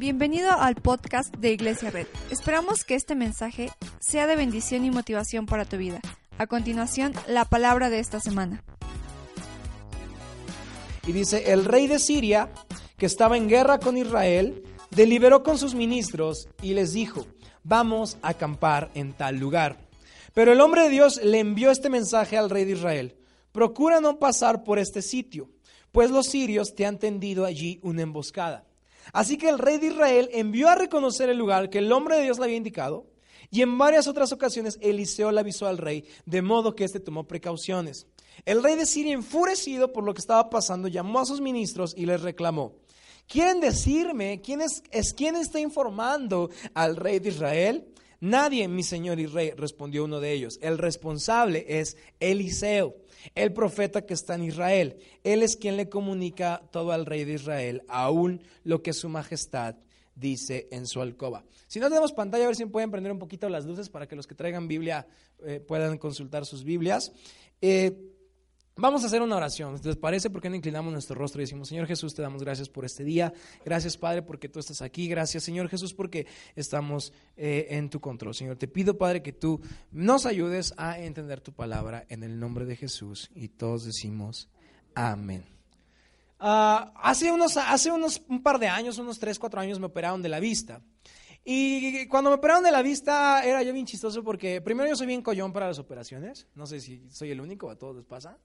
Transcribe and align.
Bienvenido 0.00 0.50
al 0.52 0.76
podcast 0.76 1.36
de 1.36 1.52
Iglesia 1.52 1.90
Red. 1.90 2.06
Esperamos 2.30 2.84
que 2.84 2.94
este 2.94 3.14
mensaje 3.14 3.68
sea 3.98 4.26
de 4.26 4.34
bendición 4.34 4.86
y 4.86 4.90
motivación 4.90 5.44
para 5.44 5.66
tu 5.66 5.76
vida. 5.76 6.00
A 6.38 6.46
continuación, 6.46 7.12
la 7.28 7.44
palabra 7.44 7.90
de 7.90 7.98
esta 7.98 8.18
semana. 8.18 8.64
Y 11.06 11.12
dice, 11.12 11.52
el 11.52 11.66
rey 11.66 11.86
de 11.86 11.98
Siria, 11.98 12.48
que 12.96 13.04
estaba 13.04 13.36
en 13.36 13.46
guerra 13.50 13.78
con 13.78 13.98
Israel, 13.98 14.62
deliberó 14.90 15.42
con 15.42 15.58
sus 15.58 15.74
ministros 15.74 16.48
y 16.62 16.72
les 16.72 16.94
dijo, 16.94 17.26
vamos 17.62 18.16
a 18.22 18.30
acampar 18.30 18.90
en 18.94 19.12
tal 19.12 19.36
lugar. 19.36 19.86
Pero 20.32 20.52
el 20.52 20.62
hombre 20.62 20.84
de 20.84 20.88
Dios 20.88 21.22
le 21.22 21.40
envió 21.40 21.70
este 21.70 21.90
mensaje 21.90 22.38
al 22.38 22.48
rey 22.48 22.64
de 22.64 22.72
Israel, 22.72 23.18
procura 23.52 24.00
no 24.00 24.18
pasar 24.18 24.64
por 24.64 24.78
este 24.78 25.02
sitio, 25.02 25.50
pues 25.92 26.10
los 26.10 26.24
sirios 26.24 26.74
te 26.74 26.86
han 26.86 26.98
tendido 26.98 27.44
allí 27.44 27.80
una 27.82 28.00
emboscada. 28.00 28.64
Así 29.12 29.36
que 29.36 29.48
el 29.48 29.58
rey 29.58 29.78
de 29.78 29.88
Israel 29.88 30.28
envió 30.32 30.68
a 30.68 30.74
reconocer 30.74 31.28
el 31.28 31.38
lugar 31.38 31.70
que 31.70 31.78
el 31.78 31.92
hombre 31.92 32.16
de 32.16 32.24
Dios 32.24 32.38
le 32.38 32.44
había 32.44 32.56
indicado, 32.56 33.06
y 33.50 33.62
en 33.62 33.76
varias 33.78 34.06
otras 34.06 34.32
ocasiones 34.32 34.78
Eliseo 34.80 35.32
le 35.32 35.40
avisó 35.40 35.66
al 35.66 35.78
rey, 35.78 36.04
de 36.24 36.42
modo 36.42 36.76
que 36.76 36.84
éste 36.84 37.00
tomó 37.00 37.26
precauciones. 37.26 38.06
El 38.44 38.62
rey 38.62 38.76
de 38.76 38.86
Siria, 38.86 39.12
enfurecido 39.12 39.92
por 39.92 40.04
lo 40.04 40.14
que 40.14 40.20
estaba 40.20 40.48
pasando, 40.50 40.88
llamó 40.88 41.20
a 41.20 41.26
sus 41.26 41.40
ministros 41.40 41.94
y 41.96 42.06
les 42.06 42.22
reclamó, 42.22 42.76
¿quieren 43.26 43.60
decirme 43.60 44.40
quién 44.40 44.60
es, 44.60 44.82
es 44.90 45.12
quién 45.12 45.36
está 45.36 45.58
informando 45.58 46.50
al 46.74 46.96
rey 46.96 47.18
de 47.18 47.30
Israel? 47.30 47.88
Nadie, 48.20 48.68
mi 48.68 48.82
señor 48.82 49.18
y 49.18 49.26
rey, 49.26 49.52
respondió 49.56 50.04
uno 50.04 50.20
de 50.20 50.32
ellos. 50.32 50.58
El 50.62 50.78
responsable 50.78 51.64
es 51.68 51.96
Eliseo 52.20 52.96
el 53.34 53.52
profeta 53.52 54.06
que 54.06 54.14
está 54.14 54.34
en 54.34 54.44
Israel. 54.44 54.96
Él 55.24 55.42
es 55.42 55.56
quien 55.56 55.76
le 55.76 55.88
comunica 55.88 56.62
todo 56.70 56.92
al 56.92 57.06
rey 57.06 57.24
de 57.24 57.34
Israel, 57.34 57.82
aún 57.88 58.42
lo 58.64 58.82
que 58.82 58.92
su 58.92 59.08
majestad 59.08 59.76
dice 60.14 60.68
en 60.70 60.86
su 60.86 61.00
alcoba. 61.00 61.44
Si 61.66 61.80
no 61.80 61.88
tenemos 61.88 62.12
pantalla, 62.12 62.44
a 62.44 62.48
ver 62.48 62.56
si 62.56 62.66
pueden 62.66 62.90
prender 62.90 63.12
un 63.12 63.18
poquito 63.18 63.48
las 63.48 63.64
luces 63.64 63.88
para 63.88 64.06
que 64.06 64.16
los 64.16 64.26
que 64.26 64.34
traigan 64.34 64.68
Biblia 64.68 65.06
eh, 65.44 65.60
puedan 65.60 65.98
consultar 65.98 66.44
sus 66.44 66.64
Biblias. 66.64 67.12
Eh, 67.60 67.96
Vamos 68.80 69.02
a 69.02 69.08
hacer 69.08 69.20
una 69.20 69.36
oración. 69.36 69.78
¿Les 69.84 69.96
parece? 69.96 70.30
¿Por 70.30 70.40
qué 70.40 70.48
no 70.48 70.56
inclinamos 70.56 70.90
nuestro 70.90 71.14
rostro 71.14 71.42
y 71.42 71.44
decimos, 71.44 71.68
Señor 71.68 71.86
Jesús, 71.86 72.14
te 72.14 72.22
damos 72.22 72.42
gracias 72.42 72.70
por 72.70 72.86
este 72.86 73.04
día? 73.04 73.30
Gracias, 73.62 73.98
Padre, 73.98 74.22
porque 74.22 74.48
tú 74.48 74.58
estás 74.58 74.80
aquí. 74.80 75.06
Gracias, 75.06 75.44
Señor 75.44 75.68
Jesús, 75.68 75.92
porque 75.92 76.26
estamos 76.56 77.12
eh, 77.36 77.66
en 77.68 77.90
tu 77.90 78.00
control. 78.00 78.34
Señor, 78.34 78.56
te 78.56 78.68
pido, 78.68 78.96
Padre, 78.96 79.22
que 79.22 79.34
tú 79.34 79.60
nos 79.92 80.24
ayudes 80.24 80.72
a 80.78 80.98
entender 80.98 81.42
tu 81.42 81.52
palabra 81.52 82.06
en 82.08 82.22
el 82.22 82.40
nombre 82.40 82.64
de 82.64 82.74
Jesús. 82.74 83.30
Y 83.34 83.48
todos 83.48 83.84
decimos, 83.84 84.48
amén. 84.94 85.44
Ah, 86.38 86.90
hace, 86.96 87.30
unos, 87.30 87.58
hace 87.58 87.92
unos 87.92 88.22
un 88.28 88.42
par 88.42 88.58
de 88.58 88.68
años, 88.68 88.96
unos 88.96 89.18
tres, 89.18 89.38
cuatro 89.38 89.60
años, 89.60 89.78
me 89.78 89.86
operaron 89.86 90.22
de 90.22 90.30
la 90.30 90.40
vista. 90.40 90.80
Y 91.44 92.06
cuando 92.06 92.30
me 92.30 92.36
operaron 92.36 92.64
de 92.64 92.70
la 92.70 92.80
vista 92.80 93.44
era 93.44 93.62
yo 93.62 93.74
bien 93.74 93.84
chistoso 93.84 94.22
porque 94.24 94.62
primero 94.62 94.88
yo 94.88 94.96
soy 94.96 95.06
bien 95.06 95.20
collón 95.20 95.52
para 95.52 95.68
las 95.68 95.78
operaciones. 95.78 96.46
No 96.54 96.66
sé 96.66 96.80
si 96.80 97.06
soy 97.10 97.30
el 97.30 97.42
único, 97.42 97.68
a 97.68 97.76
todos 97.76 97.96
les 97.96 98.06
pasa. 98.06 98.38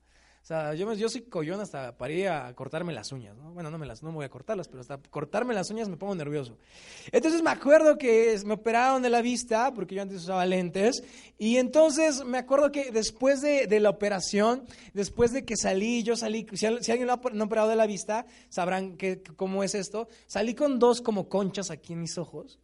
O 0.45 0.47
sea, 0.47 0.75
yo, 0.75 0.93
yo 0.93 1.09
soy 1.09 1.21
collón 1.21 1.59
hasta 1.59 1.97
para 1.97 2.13
ir 2.13 2.27
a 2.27 2.53
cortarme 2.53 2.93
las 2.93 3.11
uñas, 3.11 3.35
¿no? 3.35 3.51
Bueno, 3.53 3.71
no 3.71 3.79
me 3.79 3.87
las, 3.87 4.03
no 4.03 4.11
voy 4.11 4.25
a 4.25 4.29
cortarlas, 4.29 4.67
pero 4.67 4.79
hasta 4.79 4.99
cortarme 5.09 5.55
las 5.55 5.71
uñas 5.71 5.89
me 5.89 5.97
pongo 5.97 6.13
nervioso. 6.13 6.55
Entonces 7.11 7.41
me 7.41 7.49
acuerdo 7.49 7.97
que 7.97 8.39
me 8.45 8.53
operaron 8.53 9.01
de 9.01 9.09
la 9.09 9.23
vista, 9.23 9.73
porque 9.73 9.95
yo 9.95 10.03
antes 10.03 10.21
usaba 10.21 10.45
lentes, 10.45 11.01
y 11.39 11.57
entonces 11.57 12.23
me 12.23 12.37
acuerdo 12.37 12.71
que 12.71 12.91
después 12.91 13.41
de, 13.41 13.65
de 13.65 13.79
la 13.79 13.89
operación, 13.89 14.65
después 14.93 15.33
de 15.33 15.45
que 15.45 15.57
salí, 15.57 16.03
yo 16.03 16.15
salí, 16.15 16.45
si, 16.53 16.67
alguien 16.67 17.07
lo 17.07 17.13
ha 17.13 17.43
operado 17.43 17.67
de 17.67 17.75
la 17.75 17.87
vista, 17.87 18.27
sabrán 18.49 18.97
que, 18.97 19.23
cómo 19.23 19.63
es 19.63 19.73
esto, 19.73 20.07
salí 20.27 20.53
con 20.53 20.77
dos 20.77 21.01
como 21.01 21.27
conchas 21.27 21.71
aquí 21.71 21.93
en 21.93 22.01
mis 22.01 22.19
ojos. 22.19 22.59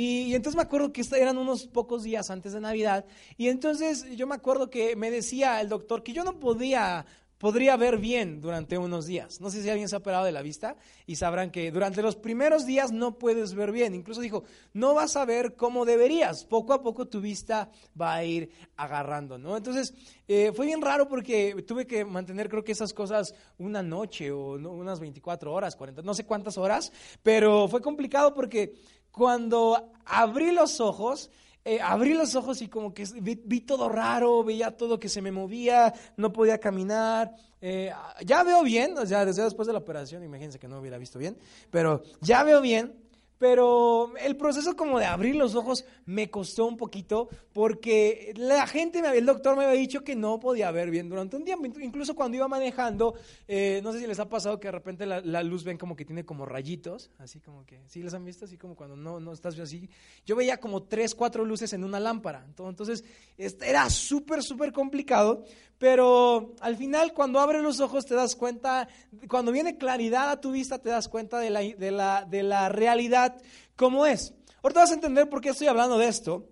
Y, 0.00 0.32
entonces 0.36 0.54
me 0.54 0.62
acuerdo 0.62 0.92
que 0.92 1.02
eran 1.16 1.38
unos 1.38 1.66
pocos 1.66 2.04
días 2.04 2.30
antes 2.30 2.52
de 2.52 2.60
Navidad. 2.60 3.04
Y 3.36 3.48
entonces 3.48 4.06
yo 4.16 4.28
me 4.28 4.36
acuerdo 4.36 4.70
que 4.70 4.94
me 4.94 5.10
decía 5.10 5.60
el 5.60 5.68
doctor 5.68 6.04
que 6.04 6.12
yo 6.12 6.22
no 6.22 6.38
podía 6.38 7.04
podría 7.38 7.76
ver 7.76 7.98
bien 7.98 8.40
durante 8.40 8.78
unos 8.78 9.06
días. 9.06 9.40
No 9.40 9.50
sé 9.50 9.62
si 9.62 9.70
alguien 9.70 9.88
se 9.88 9.94
ha 9.94 9.98
operado 9.98 10.24
de 10.24 10.32
la 10.32 10.42
vista 10.42 10.76
y 11.06 11.16
sabrán 11.16 11.50
que 11.50 11.70
durante 11.70 12.02
los 12.02 12.16
primeros 12.16 12.66
días 12.66 12.90
no 12.90 13.16
puedes 13.16 13.54
ver 13.54 13.70
bien. 13.70 13.94
Incluso 13.94 14.20
dijo, 14.20 14.42
no 14.72 14.94
vas 14.94 15.16
a 15.16 15.24
ver 15.24 15.54
como 15.54 15.84
deberías. 15.84 16.44
Poco 16.44 16.72
a 16.72 16.82
poco 16.82 17.06
tu 17.06 17.20
vista 17.20 17.70
va 18.00 18.14
a 18.14 18.24
ir 18.24 18.50
agarrando, 18.76 19.38
¿no? 19.38 19.56
Entonces, 19.56 19.94
eh, 20.26 20.52
fue 20.54 20.66
bien 20.66 20.82
raro 20.82 21.08
porque 21.08 21.64
tuve 21.66 21.86
que 21.86 22.04
mantener 22.04 22.48
creo 22.48 22.64
que 22.64 22.72
esas 22.72 22.92
cosas 22.92 23.34
una 23.56 23.82
noche 23.82 24.32
o 24.32 24.54
unas 24.54 24.98
24 24.98 25.52
horas, 25.52 25.76
40, 25.76 26.02
no 26.02 26.14
sé 26.14 26.24
cuántas 26.24 26.58
horas, 26.58 26.92
pero 27.22 27.68
fue 27.68 27.80
complicado 27.80 28.34
porque 28.34 28.74
cuando 29.18 29.90
abrí 30.06 30.52
los 30.52 30.80
ojos, 30.80 31.28
eh, 31.64 31.80
abrí 31.82 32.14
los 32.14 32.36
ojos 32.36 32.62
y 32.62 32.68
como 32.68 32.94
que 32.94 33.04
vi, 33.20 33.60
todo 33.60 33.88
raro, 33.88 34.44
veía 34.44 34.76
todo 34.76 34.98
que 34.98 35.08
se 35.08 35.20
me 35.20 35.32
movía, 35.32 35.92
no 36.16 36.32
podía 36.32 36.58
caminar. 36.58 37.34
Eh, 37.60 37.92
ya 38.24 38.44
veo 38.44 38.62
bien, 38.62 38.96
o 38.96 39.04
sea, 39.04 39.26
desde 39.26 39.42
después 39.42 39.66
de 39.66 39.72
la 39.72 39.80
operación, 39.80 40.22
imagínense 40.22 40.60
que 40.60 40.68
no 40.68 40.78
hubiera 40.78 40.96
visto 40.96 41.18
bien, 41.18 41.36
pero 41.70 42.02
ya 42.20 42.44
veo 42.44 42.60
bien. 42.60 42.94
Pero 43.38 44.16
el 44.18 44.36
proceso 44.36 44.74
como 44.74 44.98
de 44.98 45.06
abrir 45.06 45.36
los 45.36 45.54
ojos 45.54 45.84
me 46.06 46.28
costó 46.28 46.66
un 46.66 46.76
poquito 46.76 47.28
porque 47.52 48.32
la 48.36 48.66
gente, 48.66 48.98
el 48.98 49.26
doctor 49.26 49.56
me 49.56 49.64
había 49.64 49.78
dicho 49.78 50.02
que 50.02 50.16
no 50.16 50.40
podía 50.40 50.70
ver 50.72 50.90
bien 50.90 51.08
durante 51.08 51.36
un 51.36 51.44
tiempo. 51.44 51.66
Incluso 51.80 52.16
cuando 52.16 52.36
iba 52.36 52.48
manejando, 52.48 53.14
eh, 53.46 53.80
no 53.84 53.92
sé 53.92 54.00
si 54.00 54.06
les 54.06 54.18
ha 54.18 54.28
pasado 54.28 54.58
que 54.58 54.68
de 54.68 54.72
repente 54.72 55.06
la, 55.06 55.42
luz 55.42 55.62
ven 55.62 55.78
como 55.78 55.94
que 55.94 56.04
tiene 56.04 56.24
como 56.24 56.46
rayitos, 56.46 57.10
así 57.18 57.40
como 57.40 57.64
que, 57.64 57.80
¿sí 57.86 58.02
les 58.02 58.12
han 58.12 58.24
visto? 58.24 58.44
Así 58.44 58.56
como 58.56 58.74
cuando 58.74 58.96
no, 58.96 59.20
no 59.20 59.32
estás 59.32 59.58
así. 59.58 59.88
Yo 60.26 60.34
veía 60.34 60.58
como 60.58 60.82
tres, 60.82 61.14
cuatro 61.14 61.44
luces 61.44 61.72
en 61.72 61.84
una 61.84 62.00
lámpara. 62.00 62.44
Entonces, 62.44 63.04
era 63.36 63.88
súper, 63.88 64.42
súper 64.42 64.72
complicado. 64.72 65.44
Pero 65.78 66.54
al 66.60 66.76
final, 66.76 67.12
cuando 67.12 67.38
abres 67.38 67.62
los 67.62 67.78
ojos, 67.78 68.04
te 68.04 68.16
das 68.16 68.34
cuenta, 68.34 68.88
cuando 69.28 69.52
viene 69.52 69.78
claridad 69.78 70.28
a 70.28 70.40
tu 70.40 70.50
vista, 70.50 70.80
te 70.80 70.88
das 70.88 71.08
cuenta 71.08 71.38
de 71.38 71.50
la, 71.50 71.60
de 71.60 71.90
la, 71.92 72.24
de 72.24 72.42
la 72.42 72.68
realidad 72.68 73.27
como 73.76 74.06
es. 74.06 74.34
Ahorita 74.62 74.80
vas 74.80 74.90
a 74.90 74.94
entender 74.94 75.28
por 75.28 75.40
qué 75.40 75.50
estoy 75.50 75.68
hablando 75.68 75.98
de 75.98 76.08
esto. 76.08 76.48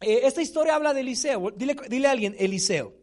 Eh, 0.00 0.20
esta 0.24 0.42
historia 0.42 0.74
habla 0.74 0.94
de 0.94 1.00
Eliseo. 1.00 1.50
Dile, 1.50 1.76
dile, 1.88 2.08
a 2.08 2.12
alguien, 2.12 2.36
Eliseo. 2.38 2.94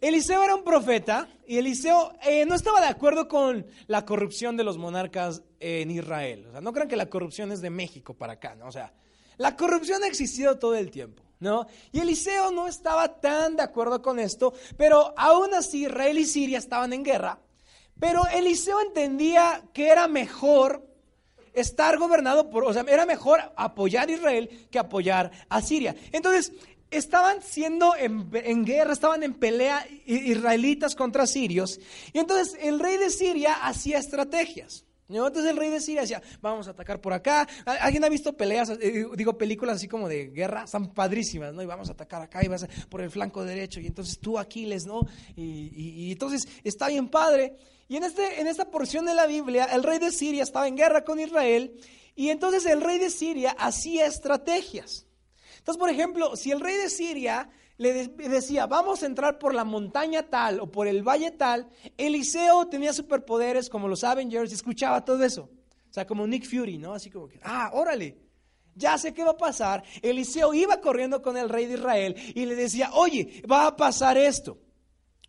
Eliseo 0.00 0.42
era 0.42 0.54
un 0.54 0.62
profeta 0.62 1.28
y 1.46 1.56
Eliseo 1.56 2.12
eh, 2.22 2.44
no 2.46 2.54
estaba 2.54 2.80
de 2.80 2.86
acuerdo 2.86 3.28
con 3.28 3.66
la 3.86 4.04
corrupción 4.04 4.56
de 4.56 4.64
los 4.64 4.78
monarcas 4.78 5.42
en 5.58 5.90
Israel. 5.90 6.46
O 6.48 6.52
sea, 6.52 6.60
no 6.60 6.72
crean 6.72 6.88
que 6.88 6.96
la 6.96 7.08
corrupción 7.08 7.50
es 7.50 7.60
de 7.60 7.70
México 7.70 8.14
para 8.14 8.34
acá, 8.34 8.54
¿no? 8.54 8.66
O 8.66 8.72
sea, 8.72 8.92
la 9.38 9.56
corrupción 9.56 10.04
ha 10.04 10.06
existido 10.06 10.58
todo 10.58 10.74
el 10.74 10.90
tiempo. 10.90 11.22
¿No? 11.38 11.66
Y 11.92 12.00
Eliseo 12.00 12.50
no 12.50 12.66
estaba 12.66 13.20
tan 13.20 13.56
de 13.56 13.62
acuerdo 13.62 14.00
con 14.00 14.18
esto, 14.18 14.54
pero 14.78 15.12
aún 15.18 15.52
así 15.52 15.82
Israel 15.82 16.18
y 16.18 16.24
Siria 16.24 16.56
estaban 16.56 16.94
en 16.94 17.04
guerra. 17.04 17.40
Pero 18.00 18.26
Eliseo 18.32 18.80
entendía 18.80 19.62
que 19.74 19.88
era 19.88 20.08
mejor 20.08 20.86
estar 21.56 21.98
gobernado 21.98 22.50
por, 22.50 22.64
o 22.64 22.72
sea, 22.72 22.84
era 22.88 23.04
mejor 23.04 23.40
apoyar 23.56 24.08
a 24.08 24.12
Israel 24.12 24.68
que 24.70 24.78
apoyar 24.78 25.32
a 25.48 25.60
Siria. 25.60 25.96
Entonces, 26.12 26.52
estaban 26.90 27.42
siendo 27.42 27.96
en, 27.96 28.30
en, 28.32 28.64
guerra, 28.64 28.92
estaban 28.92 29.22
en 29.22 29.34
pelea 29.34 29.86
israelitas 30.06 30.94
contra 30.94 31.26
sirios. 31.26 31.80
Y 32.12 32.18
entonces 32.18 32.56
el 32.62 32.78
rey 32.78 32.96
de 32.96 33.10
Siria 33.10 33.54
hacía 33.54 33.98
estrategias. 33.98 34.85
Entonces 35.08 35.46
el 35.46 35.56
rey 35.56 35.70
de 35.70 35.80
Siria 35.80 36.00
decía, 36.02 36.22
vamos 36.40 36.66
a 36.66 36.72
atacar 36.72 37.00
por 37.00 37.12
acá. 37.12 37.46
¿Alguien 37.64 38.04
ha 38.04 38.08
visto 38.08 38.36
peleas, 38.36 38.70
eh, 38.70 39.06
digo, 39.14 39.38
películas 39.38 39.76
así 39.76 39.88
como 39.88 40.08
de 40.08 40.28
guerra? 40.28 40.64
Están 40.64 40.92
padrísimas, 40.92 41.54
¿no? 41.54 41.62
Y 41.62 41.66
vamos 41.66 41.88
a 41.88 41.92
atacar 41.92 42.22
acá 42.22 42.44
y 42.44 42.48
vas 42.48 42.64
a, 42.64 42.68
por 42.88 43.00
el 43.00 43.10
flanco 43.10 43.44
derecho. 43.44 43.80
Y 43.80 43.86
entonces 43.86 44.18
tú, 44.18 44.38
Aquiles, 44.38 44.86
¿no? 44.86 45.06
Y, 45.36 46.10
entonces 46.10 46.48
está 46.64 46.88
bien 46.88 47.08
padre. 47.08 47.56
Y 47.88 47.96
en, 47.96 48.04
este, 48.04 48.40
en 48.40 48.48
esta 48.48 48.68
porción 48.70 49.06
de 49.06 49.14
la 49.14 49.26
Biblia, 49.26 49.66
el 49.66 49.84
rey 49.84 49.98
de 49.98 50.10
Siria 50.10 50.42
estaba 50.42 50.66
en 50.66 50.76
guerra 50.76 51.04
con 51.04 51.20
Israel. 51.20 51.78
Y 52.16 52.30
entonces 52.30 52.66
el 52.66 52.80
rey 52.80 52.98
de 52.98 53.10
Siria 53.10 53.54
hacía 53.58 54.06
estrategias. 54.06 55.06
Entonces, 55.58 55.78
por 55.78 55.90
ejemplo, 55.90 56.34
si 56.34 56.50
el 56.50 56.60
rey 56.60 56.76
de 56.76 56.90
Siria 56.90 57.48
le 57.78 58.08
decía, 58.08 58.66
vamos 58.66 59.02
a 59.02 59.06
entrar 59.06 59.38
por 59.38 59.54
la 59.54 59.64
montaña 59.64 60.22
tal 60.24 60.60
o 60.60 60.70
por 60.70 60.86
el 60.86 61.02
valle 61.02 61.30
tal, 61.30 61.68
Eliseo 61.96 62.66
tenía 62.68 62.92
superpoderes 62.92 63.68
como 63.68 63.88
los 63.88 64.02
Avengers, 64.02 64.52
escuchaba 64.52 65.04
todo 65.04 65.22
eso. 65.24 65.50
O 65.90 65.92
sea, 65.92 66.06
como 66.06 66.26
Nick 66.26 66.48
Fury, 66.48 66.78
¿no? 66.78 66.92
Así 66.94 67.10
como 67.10 67.28
que, 67.28 67.38
ah, 67.42 67.70
órale, 67.72 68.18
ya 68.74 68.98
sé 68.98 69.12
qué 69.12 69.24
va 69.24 69.32
a 69.32 69.36
pasar. 69.36 69.82
Eliseo 70.02 70.52
iba 70.54 70.80
corriendo 70.80 71.22
con 71.22 71.36
el 71.36 71.48
rey 71.48 71.66
de 71.66 71.74
Israel 71.74 72.16
y 72.34 72.46
le 72.46 72.54
decía, 72.54 72.90
oye, 72.92 73.42
va 73.50 73.66
a 73.66 73.76
pasar 73.76 74.18
esto. 74.18 74.58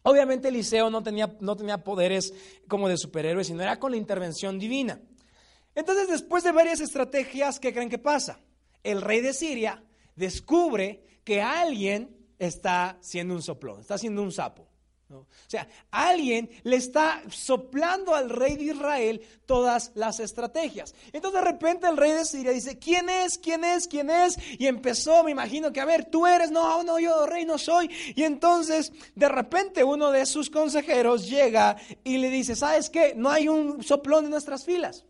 Obviamente 0.03 0.47
Eliseo 0.47 0.89
no 0.89 1.03
tenía, 1.03 1.35
no 1.41 1.55
tenía 1.55 1.83
poderes 1.83 2.33
como 2.67 2.87
de 2.87 2.97
superhéroe, 2.97 3.43
sino 3.43 3.61
era 3.61 3.79
con 3.79 3.91
la 3.91 3.97
intervención 3.97 4.57
divina. 4.57 5.01
Entonces, 5.75 6.07
después 6.07 6.43
de 6.43 6.51
varias 6.51 6.79
estrategias, 6.79 7.59
¿qué 7.59 7.73
creen 7.73 7.89
que 7.89 7.99
pasa? 7.99 8.39
El 8.83 9.01
rey 9.01 9.21
de 9.21 9.33
Siria 9.33 9.83
descubre 10.15 11.03
que 11.23 11.41
alguien 11.41 12.16
está 12.39 12.97
siendo 13.01 13.33
un 13.33 13.41
soplón, 13.41 13.81
está 13.81 13.97
siendo 13.97 14.21
un 14.21 14.31
sapo. 14.31 14.67
O 15.09 15.25
sea, 15.47 15.67
alguien 15.89 16.49
le 16.63 16.75
está 16.75 17.23
soplando 17.29 18.13
al 18.13 18.29
rey 18.29 18.57
de 18.57 18.65
Israel 18.65 19.21
todas 19.45 19.91
las 19.95 20.19
estrategias. 20.19 20.93
Entonces 21.13 21.41
de 21.41 21.47
repente 21.47 21.87
el 21.87 21.95
rey 21.95 22.11
de 22.11 22.25
Siria 22.25 22.51
dice, 22.51 22.77
¿quién 22.77 23.09
es? 23.09 23.37
¿quién 23.37 23.63
es? 23.63 23.87
¿quién 23.87 24.09
es? 24.09 24.37
Y 24.59 24.67
empezó, 24.67 25.23
me 25.23 25.31
imagino 25.31 25.71
que, 25.71 25.79
a 25.79 25.85
ver, 25.85 26.05
tú 26.05 26.27
eres, 26.27 26.51
no, 26.51 26.83
no, 26.83 26.99
yo 26.99 27.25
rey 27.25 27.45
no 27.45 27.57
soy. 27.57 27.89
Y 28.15 28.23
entonces 28.23 28.91
de 29.15 29.29
repente 29.29 29.83
uno 29.83 30.11
de 30.11 30.25
sus 30.25 30.49
consejeros 30.49 31.29
llega 31.29 31.77
y 32.03 32.17
le 32.17 32.29
dice, 32.29 32.55
¿sabes 32.57 32.89
qué? 32.89 33.13
No 33.15 33.29
hay 33.29 33.47
un 33.47 33.83
soplón 33.83 34.25
en 34.25 34.31
nuestras 34.31 34.65
filas. 34.65 35.05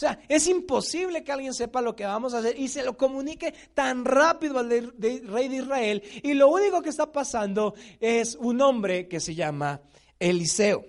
O 0.00 0.06
sea, 0.06 0.18
es 0.30 0.46
imposible 0.46 1.22
que 1.22 1.30
alguien 1.30 1.52
sepa 1.52 1.82
lo 1.82 1.94
que 1.94 2.06
vamos 2.06 2.32
a 2.32 2.38
hacer 2.38 2.58
y 2.58 2.68
se 2.68 2.82
lo 2.82 2.96
comunique 2.96 3.52
tan 3.74 4.06
rápido 4.06 4.58
al 4.58 4.70
rey 4.70 5.48
de 5.48 5.56
Israel. 5.56 6.02
Y 6.22 6.32
lo 6.32 6.48
único 6.48 6.80
que 6.80 6.88
está 6.88 7.12
pasando 7.12 7.74
es 8.00 8.34
un 8.36 8.62
hombre 8.62 9.08
que 9.08 9.20
se 9.20 9.34
llama 9.34 9.82
Eliseo. 10.18 10.86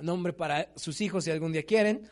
Nombre 0.00 0.32
para 0.32 0.72
sus 0.74 1.00
hijos 1.00 1.22
si 1.22 1.30
algún 1.30 1.52
día 1.52 1.62
quieren. 1.62 2.10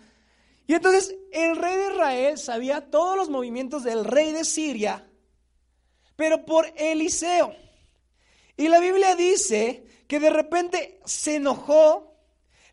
Y 0.68 0.74
entonces 0.74 1.16
el 1.32 1.56
rey 1.56 1.76
de 1.78 1.92
Israel 1.94 2.38
sabía 2.38 2.88
todos 2.92 3.16
los 3.16 3.28
movimientos 3.28 3.82
del 3.82 4.04
rey 4.04 4.30
de 4.30 4.44
Siria, 4.44 5.10
pero 6.14 6.44
por 6.44 6.72
Eliseo. 6.76 7.56
Y 8.56 8.68
la 8.68 8.78
Biblia 8.78 9.16
dice 9.16 9.84
que 10.06 10.20
de 10.20 10.30
repente 10.30 11.00
se 11.06 11.34
enojó. 11.34 12.16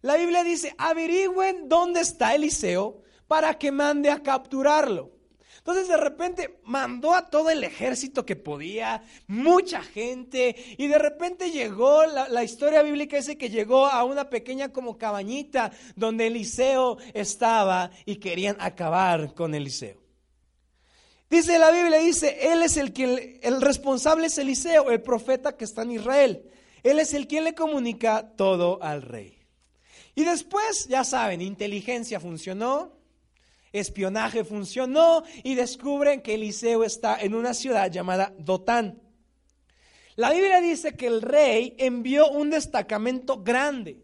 La 0.04 0.16
Biblia 0.18 0.44
dice, 0.44 0.76
averigüen 0.78 1.68
dónde 1.70 2.02
está 2.02 2.36
Eliseo 2.36 3.02
para 3.32 3.58
que 3.58 3.72
mande 3.72 4.10
a 4.10 4.22
capturarlo. 4.22 5.10
Entonces 5.60 5.88
de 5.88 5.96
repente 5.96 6.60
mandó 6.66 7.14
a 7.14 7.30
todo 7.30 7.50
el 7.50 7.64
ejército 7.64 8.26
que 8.26 8.36
podía, 8.36 9.04
mucha 9.26 9.82
gente, 9.82 10.54
y 10.78 10.88
de 10.88 10.98
repente 10.98 11.50
llegó, 11.50 12.06
la, 12.06 12.44
historia 12.44 12.82
bíblica 12.82 13.16
dice 13.16 13.38
que 13.38 13.50
llegó 13.50 13.88
a 13.88 14.04
una 14.04 14.30
pequeña 14.30 14.74
como 14.74 14.98
cabañita 14.98 15.72
donde 15.96 16.28
Eliseo 16.28 16.98
estaba 17.14 17.92
y 18.06 18.18
querían 18.18 18.58
acabar 18.60 19.34
con 19.34 19.56
Eliseo. 19.56 20.04
Dice 21.30 21.58
la 21.58 21.72
Biblia, 21.72 22.00
dice, 22.00 22.52
él 22.52 22.64
es 22.64 22.76
el 22.76 22.92
que, 22.92 23.40
el 23.42 23.62
responsable 23.62 24.28
es 24.28 24.38
Eliseo, 24.40 24.92
el 24.92 25.02
profeta 25.02 25.56
que 25.56 25.64
está 25.64 25.84
en 25.84 25.92
Israel. 25.92 26.52
Él 26.84 27.00
es 27.00 27.14
el 27.14 27.28
quien 27.28 27.46
le 27.46 27.56
comunica 27.56 28.34
todo 28.36 28.84
al 28.84 29.04
rey. 29.04 29.38
Y 30.16 30.26
después, 30.26 30.90
ya 30.90 31.06
saben, 31.06 31.40
inteligencia 31.40 32.20
funcionó, 32.20 33.00
espionaje 33.74 34.44
funcionó 34.44 35.24
y 35.44 35.56
descubren 35.56 36.22
que 36.22 36.36
Eliseo 36.36 36.84
está 36.84 37.20
en 37.20 37.36
una 37.36 37.54
ciudad 37.54 37.92
llamada 37.92 38.34
Dotán. 38.38 39.02
La 40.16 40.32
Biblia 40.32 40.60
dice 40.62 40.96
que 40.96 41.08
el 41.08 41.22
rey 41.22 41.76
envió 41.78 42.30
un 42.30 42.50
destacamento 42.50 43.42
grande 43.42 44.04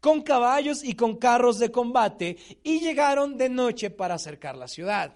con 0.00 0.22
caballos 0.22 0.84
y 0.84 0.94
con 0.94 1.16
carros 1.16 1.58
de 1.58 1.72
combate 1.72 2.36
y 2.62 2.80
llegaron 2.80 3.36
de 3.36 3.48
noche 3.48 3.90
para 3.90 4.14
acercar 4.14 4.56
la 4.56 4.68
ciudad. 4.68 5.14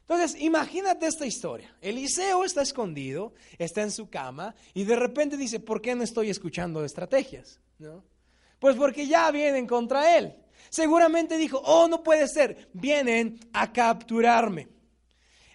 Entonces, 0.00 0.40
imagínate 0.40 1.06
esta 1.06 1.26
historia. 1.26 1.74
Eliseo 1.80 2.44
está 2.44 2.62
escondido, 2.62 3.32
está 3.58 3.82
en 3.82 3.90
su 3.90 4.08
cama 4.08 4.54
y 4.74 4.84
de 4.84 4.96
repente 4.96 5.36
dice, 5.36 5.60
¿por 5.60 5.80
qué 5.80 5.94
no 5.94 6.02
estoy 6.02 6.30
escuchando 6.30 6.84
estrategias? 6.84 7.58
Pues 8.58 8.76
porque 8.76 9.06
ya 9.06 9.30
vienen 9.30 9.66
contra 9.66 10.16
él. 10.16 10.34
Seguramente 10.74 11.38
dijo, 11.38 11.62
oh, 11.64 11.86
no 11.86 12.02
puede 12.02 12.26
ser, 12.26 12.68
vienen 12.72 13.38
a 13.52 13.72
capturarme. 13.72 14.66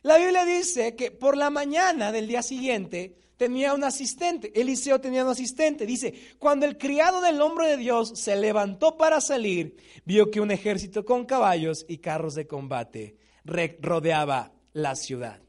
La 0.02 0.18
Biblia 0.18 0.46
dice 0.46 0.96
que 0.96 1.12
por 1.12 1.36
la 1.36 1.50
mañana 1.50 2.14
del 2.14 2.26
día 2.26 2.42
siguiente 2.42 3.18
tenía 3.36 3.74
un 3.74 3.84
asistente, 3.84 4.50
Eliseo 4.56 5.02
tenía 5.02 5.26
un 5.26 5.32
asistente. 5.32 5.86
Dice, 5.86 6.14
cuando 6.40 6.66
el 6.66 6.78
criado 6.78 7.20
del 7.20 7.42
hombre 7.42 7.68
de 7.68 7.76
Dios 7.76 8.14
se 8.18 8.38
levantó 8.38 8.96
para 8.96 9.20
salir, 9.20 9.76
vio 10.06 10.32
que 10.32 10.40
un 10.40 10.52
ejército 10.52 11.04
con 11.04 11.26
caballos 11.26 11.86
y 11.90 11.98
carros 11.98 12.34
de 12.34 12.48
combate 12.48 13.18
rodeaba 13.44 14.54
la 14.72 14.96
ciudad. 14.96 15.42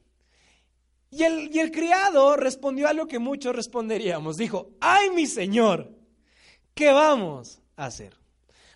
Y 1.13 1.23
el, 1.23 1.49
y 1.55 1.61
el 1.61 1.71
criado 1.71 2.35
respondió 2.35 2.89
a 2.89 2.93
lo 2.93 3.07
que 3.07 3.21
muchos 3.21 3.55
responderíamos. 3.55 4.37
Dijo, 4.37 4.73
ay 4.81 5.11
mi 5.11 5.29
señor, 5.29 5.93
¿qué 6.75 6.91
vamos 6.91 7.63
a 7.77 7.87
hacer? 7.87 8.20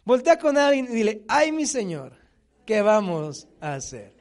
Voltea 0.04 0.38
con 0.38 0.58
alguien 0.58 0.86
y 0.86 0.94
dile, 0.94 1.24
ay 1.28 1.50
mi 1.50 1.66
Señor, 1.66 2.16
¿qué 2.66 2.82
vamos 2.82 3.48
a 3.60 3.74
hacer? 3.74 4.12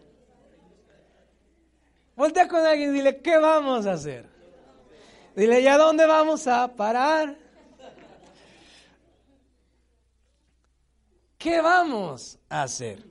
Voltea 2.15 2.47
con 2.47 2.65
alguien 2.65 2.91
y 2.91 2.93
dile, 2.93 3.21
¿qué 3.21 3.37
vamos 3.37 3.85
a 3.85 3.93
hacer? 3.93 4.29
Dile, 5.35 5.61
¿y 5.61 5.67
a 5.67 5.77
dónde 5.77 6.05
vamos 6.05 6.47
a 6.47 6.73
parar? 6.75 7.37
¿Qué 11.37 11.59
vamos 11.59 12.39
a 12.47 12.63
hacer? 12.63 13.03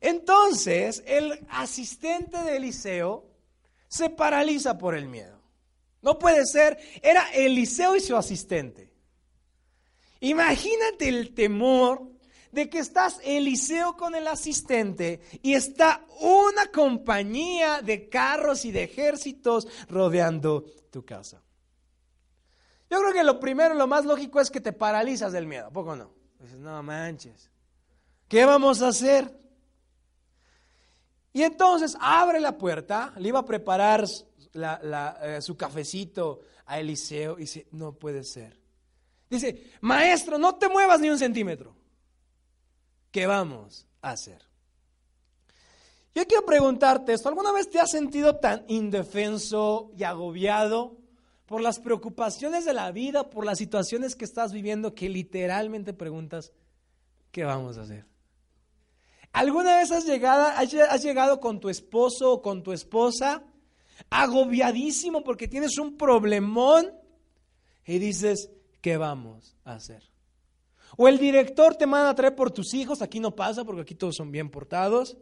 Entonces, 0.00 1.02
el 1.06 1.46
asistente 1.48 2.36
de 2.42 2.56
Eliseo 2.56 3.26
se 3.88 4.10
paraliza 4.10 4.76
por 4.76 4.94
el 4.94 5.08
miedo. 5.08 5.40
No 6.02 6.18
puede 6.18 6.44
ser, 6.44 6.78
era 7.02 7.30
Eliseo 7.32 7.96
y 7.96 8.00
su 8.00 8.16
asistente. 8.16 8.89
Imagínate 10.20 11.08
el 11.08 11.34
temor 11.34 12.10
de 12.52 12.68
que 12.68 12.78
estás 12.78 13.20
Eliseo 13.24 13.96
con 13.96 14.14
el 14.14 14.26
asistente 14.26 15.20
y 15.42 15.54
está 15.54 16.04
una 16.20 16.66
compañía 16.72 17.80
de 17.80 18.08
carros 18.08 18.64
y 18.64 18.72
de 18.72 18.84
ejércitos 18.84 19.66
rodeando 19.88 20.64
tu 20.90 21.04
casa. 21.04 21.42
Yo 22.90 23.00
creo 23.00 23.12
que 23.12 23.22
lo 23.22 23.38
primero, 23.38 23.74
lo 23.74 23.86
más 23.86 24.04
lógico 24.04 24.40
es 24.40 24.50
que 24.50 24.60
te 24.60 24.72
paralizas 24.72 25.32
del 25.32 25.46
miedo, 25.46 25.68
¿a 25.68 25.70
poco 25.70 25.94
no? 25.94 26.12
Dices, 26.40 26.58
no 26.58 26.82
manches, 26.82 27.50
¿qué 28.28 28.44
vamos 28.44 28.82
a 28.82 28.88
hacer? 28.88 29.38
Y 31.32 31.42
entonces 31.42 31.96
abre 32.00 32.40
la 32.40 32.58
puerta, 32.58 33.14
le 33.16 33.28
iba 33.28 33.38
a 33.38 33.44
preparar 33.44 34.04
eh, 34.04 35.38
su 35.40 35.56
cafecito 35.56 36.40
a 36.66 36.80
Eliseo 36.80 37.38
y 37.38 37.42
dice, 37.42 37.68
no 37.70 37.92
puede 37.92 38.24
ser. 38.24 38.59
Dice, 39.30 39.70
maestro, 39.80 40.36
no 40.38 40.56
te 40.56 40.68
muevas 40.68 41.00
ni 41.00 41.08
un 41.08 41.18
centímetro. 41.18 41.76
¿Qué 43.12 43.26
vamos 43.26 43.86
a 44.02 44.10
hacer? 44.10 44.42
Yo 46.14 46.26
quiero 46.26 46.44
preguntarte 46.44 47.12
esto, 47.12 47.28
¿alguna 47.28 47.52
vez 47.52 47.70
te 47.70 47.78
has 47.78 47.90
sentido 47.90 48.36
tan 48.36 48.64
indefenso 48.66 49.92
y 49.96 50.02
agobiado 50.02 50.98
por 51.46 51.60
las 51.60 51.78
preocupaciones 51.78 52.64
de 52.64 52.74
la 52.74 52.90
vida, 52.90 53.30
por 53.30 53.44
las 53.44 53.58
situaciones 53.58 54.16
que 54.16 54.24
estás 54.24 54.52
viviendo, 54.52 54.94
que 54.94 55.08
literalmente 55.08 55.92
preguntas, 55.92 56.52
¿qué 57.30 57.44
vamos 57.44 57.78
a 57.78 57.82
hacer? 57.82 58.06
¿Alguna 59.32 59.76
vez 59.76 59.92
has 59.92 60.04
llegado, 60.04 60.46
has 60.46 61.02
llegado 61.02 61.38
con 61.38 61.60
tu 61.60 61.68
esposo 61.68 62.32
o 62.32 62.42
con 62.42 62.64
tu 62.64 62.72
esposa 62.72 63.44
agobiadísimo 64.10 65.22
porque 65.22 65.46
tienes 65.46 65.78
un 65.78 65.96
problemón 65.96 66.92
y 67.84 67.98
dices, 67.98 68.50
¿qué 68.80 68.96
vamos 68.96 69.56
a 69.64 69.74
hacer? 69.74 70.02
O 70.96 71.08
el 71.08 71.18
director 71.18 71.76
te 71.76 71.86
manda 71.86 72.10
a 72.10 72.14
traer 72.14 72.34
por 72.34 72.50
tus 72.50 72.74
hijos, 72.74 73.02
aquí 73.02 73.20
no 73.20 73.34
pasa 73.34 73.64
porque 73.64 73.82
aquí 73.82 73.94
todos 73.94 74.16
son 74.16 74.32
bien 74.32 74.50
portados. 74.50 75.16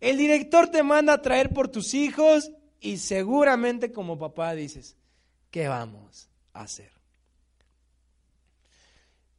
El 0.00 0.16
director 0.16 0.68
te 0.68 0.82
manda 0.82 1.12
a 1.12 1.22
traer 1.22 1.52
por 1.52 1.68
tus 1.68 1.94
hijos 1.94 2.50
y 2.80 2.98
seguramente 2.98 3.92
como 3.92 4.18
papá 4.18 4.54
dices, 4.54 4.96
¿qué 5.50 5.68
vamos 5.68 6.28
a 6.52 6.62
hacer? 6.62 6.90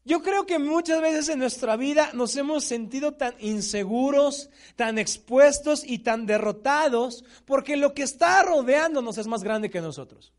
Yo 0.05 0.21
creo 0.21 0.45
que 0.45 0.59
muchas 0.59 1.01
veces 1.01 1.29
en 1.29 1.39
nuestra 1.39 1.77
vida 1.77 2.11
nos 2.13 2.35
hemos 2.35 2.65
sentido 2.65 3.13
tan 3.13 3.35
inseguros, 3.39 4.49
tan 4.75 4.97
expuestos 4.97 5.83
y 5.85 5.99
tan 5.99 6.25
derrotados 6.25 7.23
porque 7.45 7.77
lo 7.77 7.93
que 7.93 8.03
está 8.03 8.43
rodeándonos 8.43 9.17
es 9.17 9.27
más 9.27 9.43
grande 9.43 9.69
que 9.69 9.79
nosotros. 9.79 10.33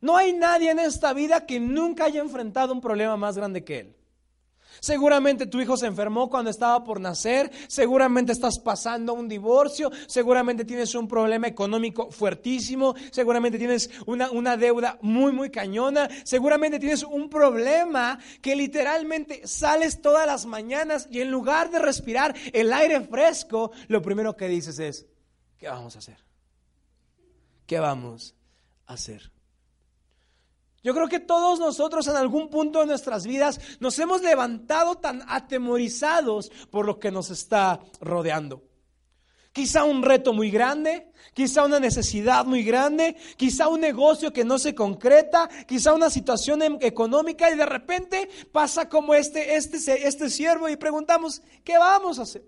No 0.00 0.16
hay 0.16 0.32
nadie 0.32 0.70
en 0.70 0.78
esta 0.78 1.12
vida 1.12 1.44
que 1.46 1.58
nunca 1.58 2.04
haya 2.04 2.20
enfrentado 2.20 2.72
un 2.72 2.80
problema 2.80 3.16
más 3.16 3.36
grande 3.36 3.64
que 3.64 3.80
él. 3.80 3.98
Seguramente 4.80 5.46
tu 5.46 5.60
hijo 5.60 5.76
se 5.76 5.86
enfermó 5.86 6.30
cuando 6.30 6.50
estaba 6.50 6.84
por 6.84 7.00
nacer, 7.00 7.50
seguramente 7.66 8.32
estás 8.32 8.58
pasando 8.58 9.12
un 9.12 9.28
divorcio, 9.28 9.90
seguramente 10.06 10.64
tienes 10.64 10.94
un 10.94 11.08
problema 11.08 11.48
económico 11.48 12.10
fuertísimo, 12.10 12.94
seguramente 13.10 13.58
tienes 13.58 13.90
una, 14.06 14.30
una, 14.30 14.56
deuda 14.56 14.98
muy, 15.02 15.32
muy 15.32 15.50
cañona, 15.50 16.08
seguramente 16.24 16.78
tienes 16.78 17.02
un 17.02 17.28
problema 17.28 18.18
que 18.40 18.54
literalmente 18.54 19.46
sales 19.46 20.00
todas 20.00 20.26
las 20.26 20.46
mañanas 20.46 21.08
y 21.10 21.20
en 21.20 21.30
lugar 21.30 21.70
de 21.70 21.80
respirar 21.80 22.34
el 22.52 22.72
aire 22.72 23.00
fresco, 23.00 23.72
lo 23.88 24.00
primero 24.00 24.36
que 24.36 24.48
dices 24.48 24.78
es, 24.78 25.06
¿qué 25.58 25.68
vamos 25.68 25.96
a 25.96 25.98
hacer? 25.98 26.18
¿Qué 27.66 27.80
vamos 27.80 28.34
a 28.86 28.92
hacer? 28.94 29.37
Yo 30.82 30.94
creo 30.94 31.08
que 31.08 31.20
todos 31.20 31.58
nosotros 31.58 32.06
en 32.06 32.16
algún 32.16 32.48
punto 32.50 32.80
de 32.80 32.86
nuestras 32.86 33.26
vidas 33.26 33.60
nos 33.80 33.98
hemos 33.98 34.22
levantado 34.22 34.94
tan 34.94 35.22
atemorizados 35.28 36.50
por 36.70 36.86
lo 36.86 36.98
que 36.98 37.10
nos 37.10 37.30
está 37.30 37.80
rodeando. 38.00 38.62
Quizá 39.52 39.82
un 39.82 40.02
reto 40.02 40.32
muy 40.32 40.52
grande, 40.52 41.10
quizá 41.34 41.64
una 41.64 41.80
necesidad 41.80 42.44
muy 42.44 42.62
grande, 42.62 43.16
quizá 43.36 43.66
un 43.66 43.80
negocio 43.80 44.32
que 44.32 44.44
no 44.44 44.56
se 44.56 44.74
concreta, 44.74 45.48
quizá 45.66 45.94
una 45.94 46.10
situación 46.10 46.62
em, 46.62 46.78
económica 46.80 47.50
y 47.50 47.56
de 47.56 47.66
repente 47.66 48.28
pasa 48.52 48.88
como 48.88 49.14
este, 49.14 49.56
este, 49.56 50.06
este 50.06 50.30
siervo 50.30 50.68
y 50.68 50.76
preguntamos, 50.76 51.42
¿qué 51.64 51.76
vamos 51.76 52.20
a 52.20 52.22
hacer? 52.22 52.44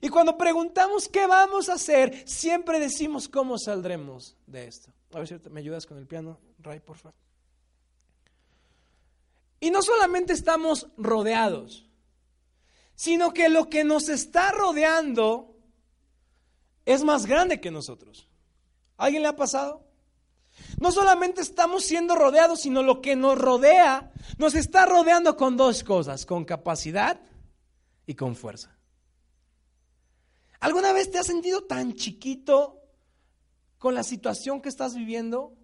Y 0.00 0.08
cuando 0.08 0.38
preguntamos 0.38 1.08
qué 1.08 1.26
vamos 1.26 1.68
a 1.68 1.74
hacer, 1.74 2.24
siempre 2.26 2.80
decimos 2.80 3.28
cómo 3.28 3.58
saldremos 3.58 4.36
de 4.46 4.66
esto. 4.66 4.92
A 5.12 5.18
ver 5.18 5.28
si 5.28 5.36
me 5.50 5.60
ayudas 5.60 5.84
con 5.84 5.98
el 5.98 6.06
piano, 6.06 6.40
Ray, 6.62 6.80
por 6.80 6.96
favor. 6.96 7.14
Y 9.60 9.70
no 9.70 9.82
solamente 9.82 10.32
estamos 10.32 10.88
rodeados, 10.96 11.86
sino 12.94 13.32
que 13.32 13.48
lo 13.48 13.68
que 13.68 13.84
nos 13.84 14.08
está 14.08 14.50
rodeando 14.50 15.56
es 16.84 17.04
más 17.04 17.26
grande 17.26 17.60
que 17.60 17.70
nosotros. 17.70 18.28
¿Alguien 18.96 19.22
le 19.22 19.28
ha 19.28 19.36
pasado? 19.36 19.84
No 20.80 20.92
solamente 20.92 21.40
estamos 21.40 21.84
siendo 21.84 22.14
rodeados, 22.14 22.60
sino 22.60 22.82
lo 22.82 23.00
que 23.00 23.16
nos 23.16 23.38
rodea 23.38 24.12
nos 24.38 24.54
está 24.54 24.86
rodeando 24.86 25.36
con 25.36 25.56
dos 25.56 25.84
cosas, 25.84 26.26
con 26.26 26.44
capacidad 26.44 27.20
y 28.06 28.14
con 28.14 28.34
fuerza. 28.34 28.76
¿Alguna 30.60 30.92
vez 30.92 31.10
te 31.10 31.18
has 31.18 31.26
sentido 31.26 31.64
tan 31.64 31.94
chiquito 31.94 32.80
con 33.78 33.94
la 33.94 34.02
situación 34.02 34.60
que 34.60 34.68
estás 34.68 34.94
viviendo? 34.94 35.54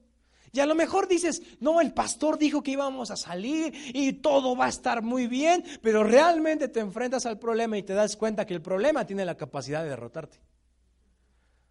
Y 0.52 0.60
a 0.60 0.66
lo 0.66 0.74
mejor 0.74 1.08
dices, 1.08 1.42
no, 1.60 1.80
el 1.80 1.92
pastor 1.92 2.38
dijo 2.38 2.62
que 2.62 2.72
íbamos 2.72 3.10
a 3.10 3.16
salir 3.16 3.72
y 3.94 4.14
todo 4.14 4.56
va 4.56 4.66
a 4.66 4.70
estar 4.70 5.02
muy 5.02 5.26
bien, 5.26 5.64
pero 5.82 6.04
realmente 6.04 6.68
te 6.68 6.80
enfrentas 6.80 7.26
al 7.26 7.38
problema 7.38 7.76
y 7.76 7.82
te 7.82 7.94
das 7.94 8.16
cuenta 8.16 8.46
que 8.46 8.54
el 8.54 8.62
problema 8.62 9.06
tiene 9.06 9.24
la 9.24 9.36
capacidad 9.36 9.82
de 9.82 9.90
derrotarte. 9.90 10.38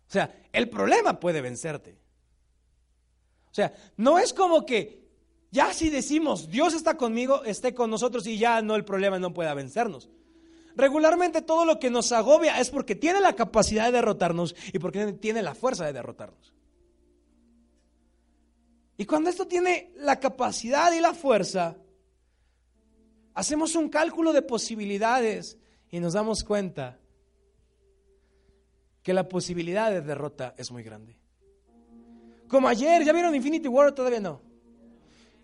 O 0.08 0.12
sea, 0.12 0.34
el 0.54 0.70
problema 0.70 1.20
puede 1.20 1.42
vencerte. 1.42 1.98
O 3.52 3.54
sea, 3.54 3.74
no 3.98 4.20
es 4.20 4.34
como 4.34 4.66
que 4.66 5.08
ya 5.52 5.74
si 5.74 5.90
decimos, 5.90 6.50
Dios 6.50 6.74
está 6.74 6.96
conmigo, 6.98 7.44
esté 7.44 7.74
con 7.74 7.90
nosotros 7.90 8.28
y 8.28 8.38
ya 8.38 8.62
no 8.62 8.76
el 8.76 8.86
problema 8.86 9.20
no 9.20 9.34
pueda 9.34 9.54
vencernos. 9.54 10.10
Regularmente 10.76 11.42
todo 11.42 11.66
lo 11.66 11.80
que 11.80 11.90
nos 11.90 12.12
agobia 12.12 12.60
es 12.60 12.70
porque 12.70 12.96
tiene 12.96 13.20
la 13.20 13.34
capacidad 13.34 13.86
de 13.86 13.94
derrotarnos 13.94 14.56
y 14.72 14.78
porque 14.78 15.14
tiene 15.14 15.42
la 15.42 15.56
fuerza 15.56 15.86
de 15.86 15.94
derrotarnos. 15.94 16.54
Y 18.98 19.06
cuando 19.06 19.30
esto 19.30 19.48
tiene 19.48 19.92
la 19.98 20.20
capacidad 20.20 20.92
y 20.92 21.00
la 21.00 21.14
fuerza, 21.14 21.78
hacemos 23.36 23.76
un 23.76 23.90
cálculo 23.90 24.34
de 24.34 24.42
posibilidades 24.42 25.58
y 25.92 26.00
nos 26.00 26.14
damos 26.14 26.44
cuenta 26.44 27.00
que 29.04 29.14
la 29.14 29.30
posibilidad 29.30 29.92
de 29.92 30.02
derrota 30.02 30.56
es 30.58 30.72
muy 30.72 30.84
grande. 30.84 31.16
Como 32.48 32.68
ayer, 32.68 33.04
¿ya 33.04 33.14
vieron 33.14 33.36
Infinity 33.36 33.68
War? 33.68 33.94
Todavía 33.94 34.20
no. 34.20 34.42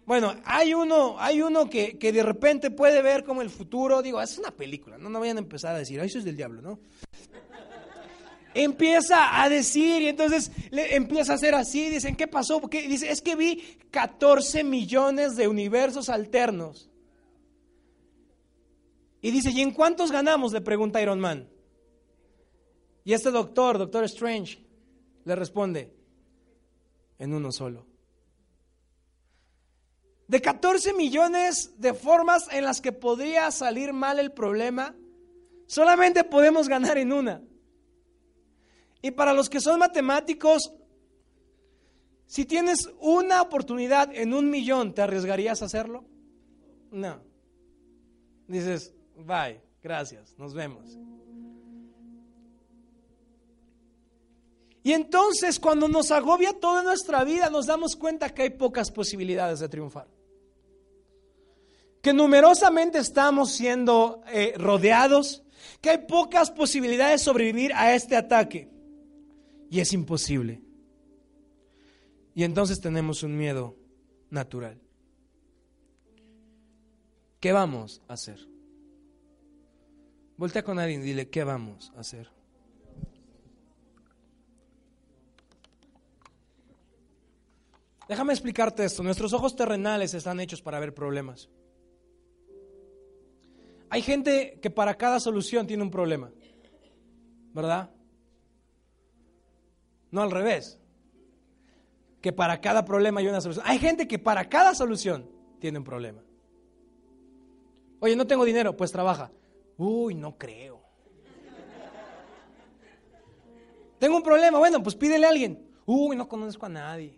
Bueno, 0.06 0.36
hay 0.44 0.74
uno, 0.74 1.16
hay 1.18 1.42
uno 1.42 1.70
que, 1.70 1.98
de 2.02 2.24
repente 2.24 2.72
puede 2.72 3.02
ver 3.02 3.24
como 3.24 3.42
el 3.42 3.50
futuro, 3.50 4.02
digo, 4.02 4.22
es 4.22 4.38
una 4.38 4.52
película, 4.52 4.98
no, 4.98 5.10
no 5.10 5.20
vayan 5.20 5.38
a 5.38 5.42
empezar 5.42 5.76
a 5.76 5.80
decir, 5.80 6.00
eso 6.00 6.18
es 6.18 6.26
del 6.26 6.36
diablo, 6.36 6.62
¿no? 6.62 6.80
Empieza 8.54 9.42
a 9.42 9.50
decir 9.50 10.02
y 10.02 10.08
entonces 10.08 10.52
le 10.72 10.96
empieza 10.96 11.34
a 11.34 11.36
hacer 11.36 11.56
así, 11.56 11.90
dicen, 11.90 12.16
¿qué 12.16 12.28
pasó? 12.28 12.60
Porque 12.60 12.88
dice, 12.88 13.12
es 13.12 13.22
que 13.22 13.36
vi 13.36 13.78
14 13.92 14.64
millones 14.64 15.36
de 15.36 15.48
universos 15.48 16.10
alternos. 16.10 16.90
Y 19.22 19.32
dice, 19.32 19.52
¿y 19.52 19.62
en 19.62 19.72
cuántos 19.72 20.12
ganamos? 20.12 20.52
Le 20.52 20.62
pregunta 20.62 21.02
Iron 21.02 21.20
Man. 21.20 21.50
Y 23.06 23.14
este 23.14 23.32
doctor, 23.32 23.78
doctor 23.78 24.04
Strange, 24.06 24.60
le 25.26 25.36
responde, 25.36 25.94
en 27.20 27.34
uno 27.34 27.52
solo 27.52 27.94
de 30.28 30.42
14 30.42 30.94
millones 30.94 31.80
de 31.80 31.94
formas 31.94 32.48
en 32.52 32.64
las 32.64 32.82
que 32.82 32.92
podría 32.92 33.52
salir 33.52 33.94
mal 33.94 34.18
el 34.18 34.32
problema, 34.32 34.96
solamente 35.68 36.24
podemos 36.24 36.68
ganar 36.68 36.98
en 36.98 37.14
una. 37.14 37.42
Y 39.04 39.12
para 39.12 39.34
los 39.34 39.50
que 39.50 39.60
son 39.60 39.80
matemáticos, 39.80 40.74
si 42.26 42.46
tienes 42.46 42.90
una 43.02 43.42
oportunidad 43.42 44.16
en 44.16 44.34
un 44.34 44.50
millón, 44.50 44.94
¿te 44.94 45.02
arriesgarías 45.02 45.62
a 45.62 45.66
hacerlo? 45.66 46.06
No. 46.90 47.22
Dices, 48.48 48.94
bye, 49.18 49.62
gracias, 49.82 50.34
nos 50.38 50.54
vemos. 50.54 50.98
Y 54.84 54.94
entonces 54.94 55.60
cuando 55.60 55.90
nos 55.90 56.10
agobia 56.10 56.54
toda 56.54 56.82
nuestra 56.82 57.26
vida 57.26 57.50
nos 57.50 57.66
damos 57.66 57.98
cuenta 57.98 58.34
que 58.34 58.44
hay 58.44 58.50
pocas 58.52 58.90
posibilidades 58.90 59.60
de 59.60 59.68
triunfar. 59.68 60.08
Que 62.02 62.14
numerosamente 62.14 63.00
estamos 63.00 63.52
siendo 63.52 64.22
eh, 64.28 64.54
rodeados, 64.58 65.44
que 65.82 65.90
hay 65.90 65.98
pocas 66.08 66.52
posibilidades 66.52 67.20
de 67.20 67.26
sobrevivir 67.26 67.74
a 67.74 67.94
este 67.94 68.16
ataque. 68.16 68.73
Y 69.74 69.80
es 69.80 69.92
imposible. 69.92 70.62
Y 72.36 72.44
entonces 72.44 72.80
tenemos 72.80 73.24
un 73.24 73.36
miedo 73.36 73.76
natural. 74.30 74.80
¿Qué 77.40 77.52
vamos 77.52 78.04
a 78.08 78.14
hacer? 78.14 78.48
Voltea 80.38 80.62
con 80.62 80.78
alguien 80.78 81.02
y 81.02 81.06
dile, 81.06 81.28
¿qué 81.28 81.44
vamos 81.44 81.92
a 81.96 82.02
hacer? 82.02 82.30
Déjame 88.08 88.34
explicarte 88.34 88.86
esto. 88.86 89.02
Nuestros 89.02 89.34
ojos 89.34 89.56
terrenales 89.56 90.14
están 90.14 90.40
hechos 90.40 90.62
para 90.62 90.80
ver 90.80 90.94
problemas. 90.94 91.50
Hay 93.90 94.04
gente 94.04 94.60
que 94.62 94.70
para 94.70 94.94
cada 94.94 95.20
solución 95.20 95.66
tiene 95.66 95.82
un 95.82 95.90
problema, 95.90 96.32
¿verdad? 97.56 97.90
No 100.14 100.22
al 100.22 100.30
revés. 100.30 100.80
Que 102.22 102.32
para 102.32 102.62
cada 102.62 102.86
problema 102.86 103.20
hay 103.20 103.28
una 103.28 103.42
solución. 103.42 103.66
Hay 103.68 103.80
gente 103.80 104.08
que 104.08 104.20
para 104.20 104.48
cada 104.48 104.76
solución 104.76 105.28
tiene 105.60 105.80
un 105.80 105.84
problema. 105.84 106.22
Oye, 108.00 108.16
no 108.16 108.28
tengo 108.28 108.46
dinero, 108.46 108.78
pues 108.78 108.92
trabaja. 108.92 109.32
Uy, 109.76 110.14
no 110.14 110.38
creo. 110.38 110.84
Tengo 113.98 114.18
un 114.18 114.22
problema, 114.22 114.60
bueno, 114.60 114.84
pues 114.84 114.96
pídele 114.96 115.26
a 115.26 115.30
alguien. 115.30 115.68
Uy, 115.88 116.16
no 116.16 116.30
conozco 116.30 116.68
a 116.68 116.70
nadie. 116.70 117.18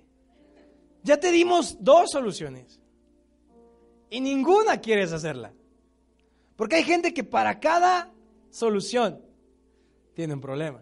Ya 1.03 1.19
te 1.19 1.31
dimos 1.31 1.77
dos 1.81 2.11
soluciones 2.11 2.79
y 4.09 4.21
ninguna 4.21 4.79
quieres 4.79 5.11
hacerla. 5.11 5.51
Porque 6.55 6.77
hay 6.77 6.83
gente 6.83 7.13
que 7.13 7.25
para 7.25 7.59
cada 7.59 8.13
solución 8.51 9.21
tiene 10.13 10.33
un 10.33 10.39
problema. 10.39 10.81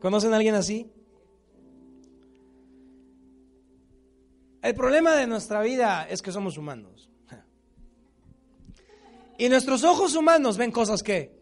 ¿Conocen 0.00 0.32
a 0.32 0.36
alguien 0.36 0.54
así? 0.54 0.90
El 4.62 4.74
problema 4.76 5.16
de 5.16 5.26
nuestra 5.26 5.60
vida 5.60 6.06
es 6.08 6.22
que 6.22 6.30
somos 6.30 6.56
humanos. 6.56 7.10
Y 9.36 9.48
nuestros 9.48 9.82
ojos 9.82 10.14
humanos 10.14 10.56
ven 10.56 10.70
cosas 10.70 11.02
que 11.02 11.36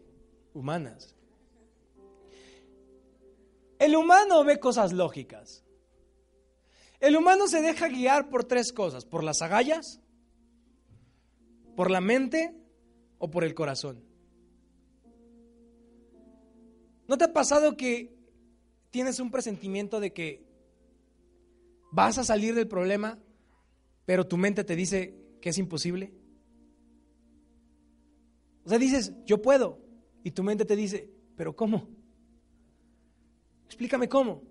humanas. 0.53 1.15
El 3.77 3.95
humano 3.95 4.43
ve 4.43 4.59
cosas 4.59 4.91
lógicas. 4.91 5.63
El 6.99 7.15
humano 7.15 7.47
se 7.47 7.61
deja 7.61 7.89
guiar 7.89 8.29
por 8.29 8.43
tres 8.43 8.73
cosas, 8.73 9.05
por 9.05 9.23
las 9.23 9.43
agallas, 9.43 9.99
por 11.75 11.91
la 11.91 12.01
mente 12.01 12.55
o 13.19 13.29
por 13.29 13.43
el 13.43 13.53
corazón. 13.53 14.03
¿No 17.07 17.17
te 17.17 17.25
ha 17.25 17.33
pasado 17.33 17.77
que 17.77 18.15
tienes 18.89 19.19
un 19.19 19.29
presentimiento 19.29 19.99
de 19.99 20.11
que 20.11 20.50
vas 21.91 22.17
a 22.17 22.23
salir 22.23 22.55
del 22.55 22.67
problema, 22.67 23.19
pero 24.05 24.25
tu 24.25 24.37
mente 24.37 24.63
te 24.63 24.75
dice 24.75 25.15
que 25.41 25.49
es 25.49 25.57
imposible? 25.57 26.13
O 28.65 28.69
sea, 28.69 28.77
dices, 28.77 29.13
yo 29.25 29.41
puedo, 29.41 29.79
y 30.23 30.31
tu 30.31 30.43
mente 30.43 30.65
te 30.65 30.75
dice, 30.75 31.09
pero 31.35 31.55
¿cómo? 31.55 31.87
Explícame 33.65 34.07
cómo. 34.07 34.43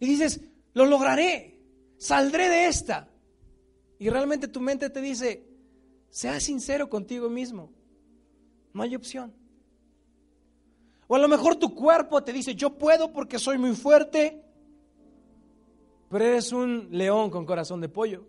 Y 0.00 0.06
dices, 0.06 0.40
lo 0.74 0.86
lograré, 0.86 1.60
saldré 1.96 2.48
de 2.48 2.66
esta. 2.66 3.08
Y 3.98 4.08
realmente 4.10 4.48
tu 4.48 4.60
mente 4.60 4.90
te 4.90 5.00
dice, 5.00 5.46
sea 6.10 6.40
sincero 6.40 6.88
contigo 6.88 7.28
mismo, 7.28 7.72
no 8.72 8.82
hay 8.82 8.94
opción. 8.94 9.34
O 11.08 11.14
a 11.14 11.18
lo 11.18 11.28
mejor 11.28 11.56
tu 11.56 11.74
cuerpo 11.74 12.22
te 12.22 12.32
dice, 12.32 12.54
yo 12.54 12.76
puedo 12.78 13.12
porque 13.12 13.38
soy 13.38 13.58
muy 13.58 13.74
fuerte, 13.74 14.42
pero 16.08 16.24
eres 16.24 16.52
un 16.52 16.88
león 16.90 17.30
con 17.30 17.46
corazón 17.46 17.80
de 17.80 17.88
pollo. 17.88 18.26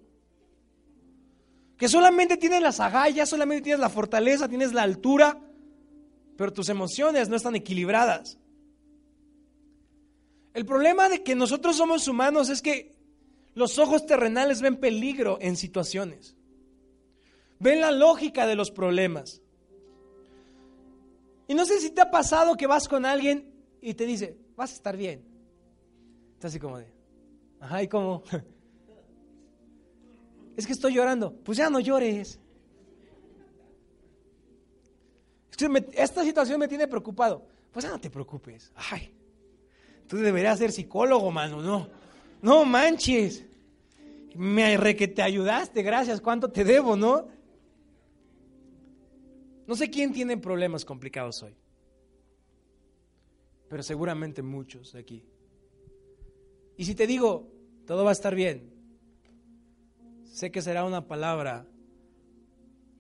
Que 1.78 1.88
solamente 1.88 2.38
tienes 2.38 2.62
las 2.62 2.80
agallas, 2.80 3.30
solamente 3.30 3.64
tienes 3.64 3.80
la 3.80 3.90
fortaleza, 3.90 4.50
tienes 4.50 4.74
la 4.74 4.82
altura, 4.82 5.40
pero 6.36 6.52
tus 6.52 6.70
emociones 6.70 7.30
no 7.30 7.36
están 7.36 7.56
equilibradas. 7.56 8.40
El 10.54 10.66
problema 10.66 11.08
de 11.08 11.22
que 11.22 11.36
nosotros 11.36 11.76
somos 11.76 12.08
humanos 12.08 12.50
es 12.50 12.64
que 12.64 12.96
los 13.54 13.78
ojos 13.78 14.08
terrenales 14.08 14.62
ven 14.62 14.78
peligro 14.78 15.38
en 15.40 15.56
situaciones. 15.56 16.36
Ven 17.60 17.82
la 17.82 17.92
lógica 17.92 18.48
de 18.48 18.56
los 18.56 18.72
problemas. 18.72 19.42
Y 21.48 21.54
no 21.54 21.66
sé 21.66 21.80
si 21.80 21.92
te 21.92 22.02
ha 22.02 22.10
pasado 22.10 22.58
que 22.58 22.68
vas 22.68 22.88
con 22.88 23.06
alguien 23.06 23.52
y 23.82 23.94
te 23.94 24.06
dice, 24.06 24.38
vas 24.56 24.72
a 24.72 24.76
estar 24.76 24.98
bien. 24.98 25.24
Estás 26.34 26.50
así 26.50 26.60
como 26.60 26.80
de, 26.80 26.97
ajá, 27.60 27.84
¿y 27.84 27.88
cómo? 27.88 28.24
es 30.58 30.66
que 30.66 30.74
estoy 30.74 30.94
llorando. 30.96 31.34
Pues 31.44 31.58
ya 31.58 31.70
no 31.70 31.80
llores. 31.80 32.40
esta 35.94 36.24
situación 36.24 36.60
me 36.60 36.68
tiene 36.68 36.88
preocupado. 36.88 37.48
Pues 37.72 37.86
ya 37.86 37.92
no 37.92 38.00
te 38.00 38.10
preocupes. 38.10 38.72
Ay, 38.76 39.14
tú 40.08 40.18
deberías 40.18 40.58
ser 40.60 40.72
psicólogo, 40.72 41.30
mano. 41.32 41.62
No, 41.62 41.88
no 42.42 42.66
manches. 42.66 43.46
Me 44.36 44.78
re 44.78 44.96
que 44.96 45.08
te 45.08 45.22
ayudaste, 45.22 45.82
gracias. 45.82 46.22
¿Cuánto 46.22 46.50
te 46.50 46.64
debo, 46.64 46.96
no? 46.96 47.28
No 49.68 49.76
sé 49.76 49.90
quién 49.90 50.14
tiene 50.14 50.38
problemas 50.38 50.86
complicados 50.86 51.44
hoy. 51.44 51.56
Pero 53.70 53.84
seguramente 53.84 54.42
muchos 54.42 54.94
de 54.94 55.00
aquí. 55.00 55.24
Y 56.78 56.86
si 56.86 56.96
te 56.96 57.08
digo, 57.08 57.52
todo 57.86 58.04
va 58.04 58.12
a 58.12 58.14
estar 58.14 58.36
bien, 58.36 58.72
sé 60.32 60.52
que 60.52 60.62
será 60.62 60.86
una 60.86 61.08
palabra 61.08 61.66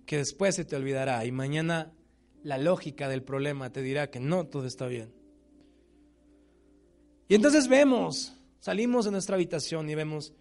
que 0.07 0.17
después 0.17 0.55
se 0.55 0.65
te 0.65 0.75
olvidará 0.75 1.23
y 1.25 1.31
mañana 1.31 1.93
la 2.41 2.57
lógica 2.57 3.07
del 3.07 3.21
problema 3.21 3.71
te 3.71 3.83
dirá 3.83 4.09
que 4.09 4.19
no, 4.19 4.47
todo 4.47 4.65
está 4.65 4.87
bien. 4.87 5.13
Y 7.29 7.35
entonces 7.35 7.67
vemos, 7.67 8.33
salimos 8.59 9.05
de 9.05 9.11
nuestra 9.11 9.35
habitación 9.35 9.89
y 9.89 9.95
vemos 9.95 10.33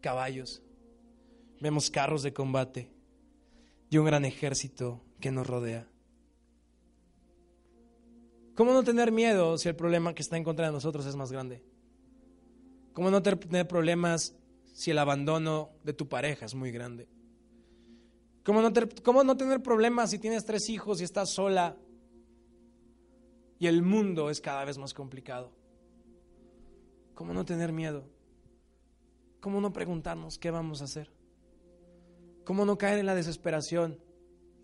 caballos, 0.00 0.62
vemos 1.60 1.90
carros 1.90 2.22
de 2.22 2.34
combate 2.34 2.90
y 3.88 3.96
un 3.96 4.04
gran 4.04 4.24
ejército 4.24 5.00
que 5.20 5.30
nos 5.30 5.46
rodea. 5.46 5.88
¿Cómo 8.54 8.74
no 8.74 8.82
tener 8.82 9.12
miedo 9.12 9.56
si 9.56 9.68
el 9.68 9.76
problema 9.76 10.14
que 10.14 10.22
está 10.22 10.36
en 10.36 10.44
contra 10.44 10.66
de 10.66 10.72
nosotros 10.72 11.06
es 11.06 11.16
más 11.16 11.32
grande? 11.32 11.62
¿Cómo 12.92 13.10
no 13.10 13.22
tener 13.22 13.66
problemas 13.66 14.34
si 14.72 14.90
el 14.90 14.98
abandono 14.98 15.70
de 15.84 15.92
tu 15.92 16.08
pareja 16.08 16.46
es 16.46 16.54
muy 16.54 16.70
grande? 16.70 17.08
¿Cómo 18.44 18.60
no, 18.60 18.72
¿Cómo 19.02 19.24
no 19.24 19.36
tener 19.36 19.62
problemas 19.62 20.10
si 20.10 20.18
tienes 20.18 20.44
tres 20.44 20.68
hijos 20.68 21.00
y 21.00 21.04
estás 21.04 21.30
sola 21.30 21.76
y 23.58 23.66
el 23.66 23.82
mundo 23.82 24.30
es 24.30 24.40
cada 24.40 24.64
vez 24.64 24.78
más 24.78 24.92
complicado? 24.94 25.52
¿Cómo 27.14 27.32
no 27.32 27.44
tener 27.44 27.72
miedo? 27.72 28.04
¿Cómo 29.40 29.60
no 29.60 29.72
preguntarnos 29.72 30.38
qué 30.38 30.50
vamos 30.50 30.80
a 30.80 30.84
hacer? 30.84 31.12
¿Cómo 32.44 32.64
no 32.64 32.78
caer 32.78 32.98
en 32.98 33.06
la 33.06 33.14
desesperación 33.14 33.98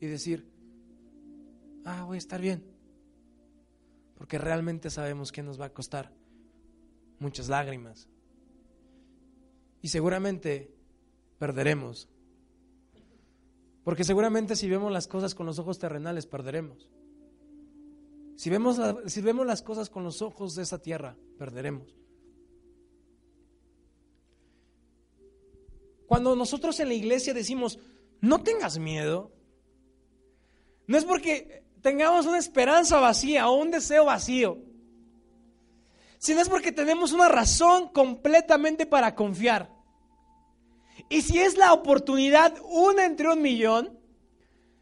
y 0.01 0.07
decir, 0.07 0.51
ah, 1.85 2.05
voy 2.05 2.17
a 2.17 2.19
estar 2.19 2.41
bien? 2.41 2.65
Porque 4.17 4.39
realmente 4.39 4.91
sabemos 4.91 5.31
que 5.31 5.45
nos 5.45 5.61
va 5.61 5.67
a 5.67 5.73
costar 5.73 6.13
muchas 7.21 7.49
lágrimas. 7.49 8.09
Y 9.83 9.89
seguramente 9.89 10.75
perderemos. 11.39 12.09
Porque 13.85 14.05
seguramente 14.05 14.57
si 14.57 14.69
vemos 14.69 14.93
las 14.93 15.09
cosas 15.09 15.35
con 15.35 15.47
los 15.47 15.59
ojos 15.59 15.79
terrenales, 15.79 16.27
perderemos. 16.27 16.91
Si 18.37 18.51
vemos, 18.51 18.81
si 19.07 19.21
vemos 19.21 19.47
las 19.47 19.63
cosas 19.63 19.91
con 19.91 20.05
los 20.05 20.23
ojos 20.23 20.55
de 20.55 20.63
esa 20.63 20.79
tierra, 20.79 21.17
perderemos. 21.39 21.97
Cuando 26.07 26.35
nosotros 26.37 26.79
en 26.81 26.89
la 26.89 26.95
iglesia 26.95 27.35
decimos, 27.35 27.79
no 28.21 28.43
tengas 28.43 28.79
miedo, 28.79 29.33
no 30.87 30.97
es 30.97 31.05
porque 31.05 31.65
tengamos 31.83 32.27
una 32.27 32.39
esperanza 32.39 32.99
vacía 32.99 33.49
o 33.49 33.57
un 33.57 33.71
deseo 33.71 34.07
vacío, 34.07 34.59
sino 36.19 36.41
es 36.41 36.49
porque 36.49 36.73
tenemos 36.73 37.13
una 37.13 37.29
razón 37.29 37.89
completamente 37.89 38.87
para 38.87 39.15
confiar. 39.15 39.71
Y 41.09 41.23
si 41.23 41.39
es 41.39 41.57
la 41.57 41.73
oportunidad 41.73 42.55
una 42.63 43.05
entre 43.05 43.31
un 43.31 43.41
millón, 43.41 43.99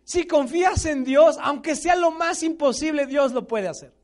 si 0.05 0.27
confías 0.27 0.85
en 0.87 1.05
Dios, 1.05 1.37
aunque 1.40 1.75
sea 1.75 1.96
lo 1.96 2.11
más 2.11 2.42
imposible, 2.42 3.07
Dios 3.07 3.33
lo 3.33 3.46
puede 3.46 3.68
hacer. 3.68 3.94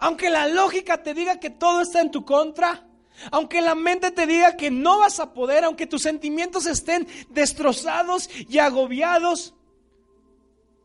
Aunque 0.00 0.30
la 0.30 0.48
lógica 0.48 1.02
te 1.02 1.14
diga 1.14 1.40
que 1.40 1.50
todo 1.50 1.80
está 1.80 2.00
en 2.00 2.10
tu 2.10 2.24
contra, 2.24 2.86
aunque 3.30 3.60
la 3.60 3.74
mente 3.74 4.10
te 4.10 4.26
diga 4.26 4.56
que 4.56 4.70
no 4.70 4.98
vas 4.98 5.20
a 5.20 5.32
poder, 5.32 5.64
aunque 5.64 5.86
tus 5.86 6.02
sentimientos 6.02 6.66
estén 6.66 7.06
destrozados 7.30 8.28
y 8.48 8.58
agobiados, 8.58 9.54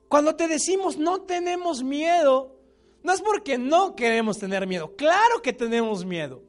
cuando 0.07 0.35
te 0.35 0.47
decimos 0.47 0.97
no 0.97 1.21
tenemos 1.21 1.83
miedo, 1.83 2.58
no 3.03 3.13
es 3.13 3.21
porque 3.21 3.57
no 3.57 3.95
queremos 3.95 4.37
tener 4.37 4.67
miedo, 4.67 4.95
claro 4.95 5.41
que 5.41 5.53
tenemos 5.53 6.05
miedo. 6.05 6.43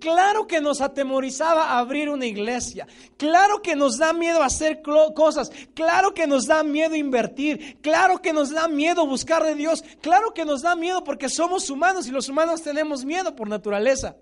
Claro 0.00 0.46
que 0.46 0.62
nos 0.62 0.80
atemorizaba 0.80 1.78
abrir 1.78 2.08
una 2.08 2.24
iglesia. 2.24 2.88
Claro 3.18 3.60
que 3.60 3.76
nos 3.76 3.98
da 3.98 4.14
miedo 4.14 4.42
hacer 4.42 4.80
cosas. 5.14 5.52
Claro 5.74 6.14
que 6.14 6.26
nos 6.26 6.46
da 6.46 6.64
miedo 6.64 6.96
invertir. 6.96 7.78
Claro 7.82 8.22
que 8.22 8.32
nos 8.32 8.50
da 8.50 8.66
miedo 8.66 9.06
buscar 9.06 9.44
de 9.44 9.54
Dios. 9.54 9.84
Claro 10.00 10.32
que 10.32 10.46
nos 10.46 10.62
da 10.62 10.74
miedo 10.74 11.04
porque 11.04 11.28
somos 11.28 11.68
humanos 11.68 12.08
y 12.08 12.12
los 12.12 12.30
humanos 12.30 12.62
tenemos 12.62 13.04
miedo 13.04 13.36
por 13.36 13.46
naturaleza. 13.46 14.16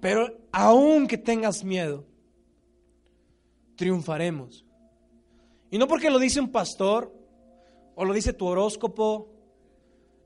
Pero 0.00 0.38
aunque 0.52 1.18
tengas 1.18 1.62
miedo, 1.62 2.06
triunfaremos. 3.76 4.64
Y 5.70 5.76
no 5.76 5.86
porque 5.86 6.10
lo 6.10 6.18
dice 6.18 6.40
un 6.40 6.50
pastor, 6.50 7.15
o 7.96 8.04
lo 8.04 8.14
dice 8.14 8.34
tu 8.34 8.46
horóscopo, 8.46 9.32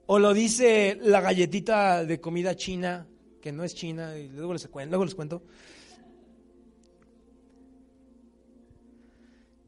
o 0.06 0.18
lo 0.18 0.35
dice 0.35 0.98
la 1.00 1.20
galletita 1.20 2.04
de 2.04 2.20
comida 2.20 2.56
china, 2.56 3.06
que 3.40 3.52
no 3.52 3.62
es 3.62 3.74
china, 3.76 4.18
y 4.18 4.28
luego 4.28 4.52
les, 4.52 4.68
luego 4.74 5.04
les 5.04 5.14
cuento. 5.14 5.42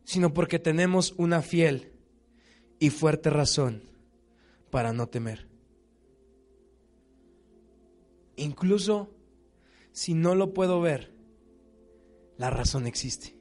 Sino 0.04 0.34
porque 0.34 0.58
tenemos 0.58 1.14
una 1.16 1.42
fiel 1.42 1.92
y 2.80 2.90
fuerte 2.90 3.30
razón 3.30 3.84
para 4.70 4.92
no 4.92 5.06
temer. 5.08 5.46
Incluso 8.34 9.10
si 9.92 10.14
no 10.14 10.34
lo 10.34 10.52
puedo 10.52 10.80
ver, 10.80 11.12
la 12.36 12.50
razón 12.50 12.88
existe. 12.88 13.36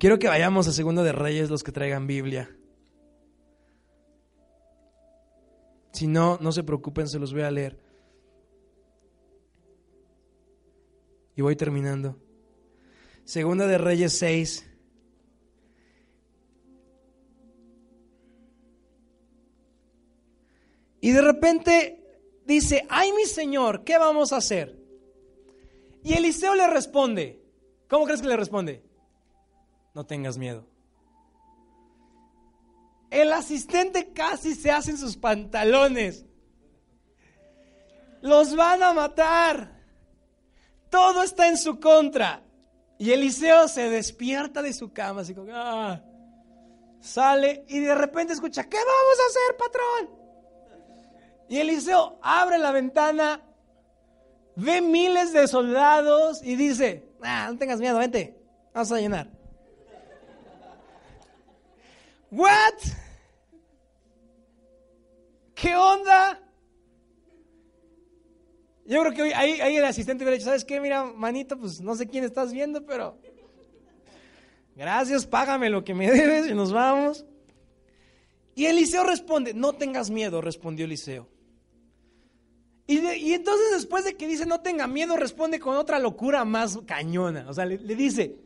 Quiero 0.00 0.18
que 0.18 0.26
vayamos 0.26 0.66
a 0.66 0.72
Segundo 0.72 1.04
de 1.04 1.12
Reyes 1.12 1.50
los 1.50 1.62
que 1.62 1.70
traigan 1.70 2.08
Biblia. 2.08 2.55
Si 5.96 6.06
no, 6.06 6.36
no 6.42 6.52
se 6.52 6.62
preocupen, 6.62 7.08
se 7.08 7.18
los 7.18 7.32
voy 7.32 7.40
a 7.40 7.50
leer. 7.50 7.80
Y 11.34 11.40
voy 11.40 11.56
terminando. 11.56 12.20
Segunda 13.24 13.66
de 13.66 13.78
Reyes 13.78 14.12
6. 14.18 14.70
Y 21.00 21.12
de 21.12 21.22
repente 21.22 22.20
dice, 22.44 22.84
ay 22.90 23.12
mi 23.12 23.24
Señor, 23.24 23.82
¿qué 23.82 23.96
vamos 23.96 24.34
a 24.34 24.36
hacer? 24.36 24.78
Y 26.02 26.12
Eliseo 26.12 26.54
le 26.56 26.66
responde, 26.66 27.42
¿cómo 27.88 28.04
crees 28.04 28.20
que 28.20 28.28
le 28.28 28.36
responde? 28.36 28.82
No 29.94 30.04
tengas 30.04 30.36
miedo. 30.36 30.66
El 33.10 33.32
asistente 33.32 34.12
casi 34.12 34.54
se 34.54 34.70
hace 34.70 34.90
en 34.90 34.98
sus 34.98 35.16
pantalones. 35.16 36.24
Los 38.20 38.56
van 38.56 38.82
a 38.82 38.92
matar. 38.92 39.80
Todo 40.90 41.22
está 41.22 41.48
en 41.48 41.56
su 41.56 41.78
contra. 41.78 42.42
Y 42.98 43.12
Eliseo 43.12 43.68
se 43.68 43.90
despierta 43.90 44.62
de 44.62 44.72
su 44.72 44.92
cama, 44.92 45.20
así 45.20 45.34
como, 45.34 45.52
ah, 45.52 46.02
sale 47.00 47.64
y 47.68 47.80
de 47.80 47.94
repente 47.94 48.32
escucha, 48.32 48.64
¿qué 48.64 48.78
vamos 48.78 49.18
a 49.20 49.26
hacer, 49.28 49.56
patrón? 49.58 50.26
Y 51.48 51.58
Eliseo 51.58 52.18
abre 52.22 52.58
la 52.58 52.72
ventana 52.72 53.42
ve 54.56 54.80
miles 54.80 55.32
de 55.32 55.46
soldados 55.46 56.42
y 56.42 56.56
dice, 56.56 57.06
ah, 57.22 57.48
no 57.52 57.58
tengas 57.58 57.78
miedo, 57.78 57.98
vente, 57.98 58.36
vamos 58.74 58.90
a 58.90 58.98
llenar. 58.98 59.35
¿What? 62.30 62.74
¿Qué 65.54 65.74
onda? 65.74 66.42
Yo 68.84 69.00
creo 69.02 69.12
que 69.12 69.34
ahí, 69.34 69.60
ahí 69.60 69.76
el 69.76 69.84
asistente 69.84 70.22
hubiera 70.22 70.36
dicho, 70.36 70.46
¿sabes 70.46 70.64
qué? 70.64 70.80
Mira, 70.80 71.04
manito, 71.04 71.58
pues 71.58 71.80
no 71.80 71.96
sé 71.96 72.06
quién 72.06 72.24
estás 72.24 72.52
viendo, 72.52 72.84
pero 72.84 73.18
gracias, 74.76 75.26
págame 75.26 75.70
lo 75.70 75.82
que 75.82 75.94
me 75.94 76.10
debes 76.12 76.48
y 76.48 76.54
nos 76.54 76.72
vamos. 76.72 77.24
Y 78.54 78.66
Eliseo 78.66 79.04
responde, 79.04 79.54
no 79.54 79.72
tengas 79.72 80.10
miedo, 80.10 80.40
respondió 80.40 80.84
Eliseo. 80.86 81.28
Y, 82.86 83.00
y, 83.00 83.34
entonces 83.34 83.72
después 83.72 84.04
de 84.04 84.16
que 84.16 84.28
dice 84.28 84.46
no 84.46 84.60
tenga 84.60 84.86
miedo, 84.86 85.16
responde 85.16 85.58
con 85.58 85.76
otra 85.76 85.98
locura 85.98 86.44
más 86.44 86.78
cañona. 86.86 87.46
O 87.48 87.54
sea, 87.54 87.66
le 87.66 87.96
dice, 87.96 88.36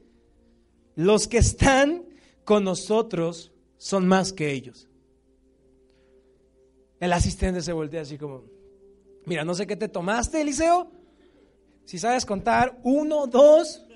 los 0.95 1.29
que 1.29 1.39
están 1.39 2.05
con 2.45 2.65
nosotros 2.65 3.53
son 3.81 4.07
más 4.07 4.35
que 4.35 4.53
ellos. 4.53 4.87
El 7.01 7.15
asistente 7.15 7.63
se 7.63 7.73
voltea 7.73 8.03
así 8.03 8.19
como, 8.19 8.45
mira, 9.25 9.43
no 9.43 9.55
sé 9.55 9.67
qué 9.67 9.75
te 9.75 9.89
tomaste, 9.89 10.43
Eliseo. 10.43 10.93
Si 11.87 11.99
sabes 11.99 12.27
contar, 12.27 12.79
uno, 12.83 13.27
dos, 13.27 13.87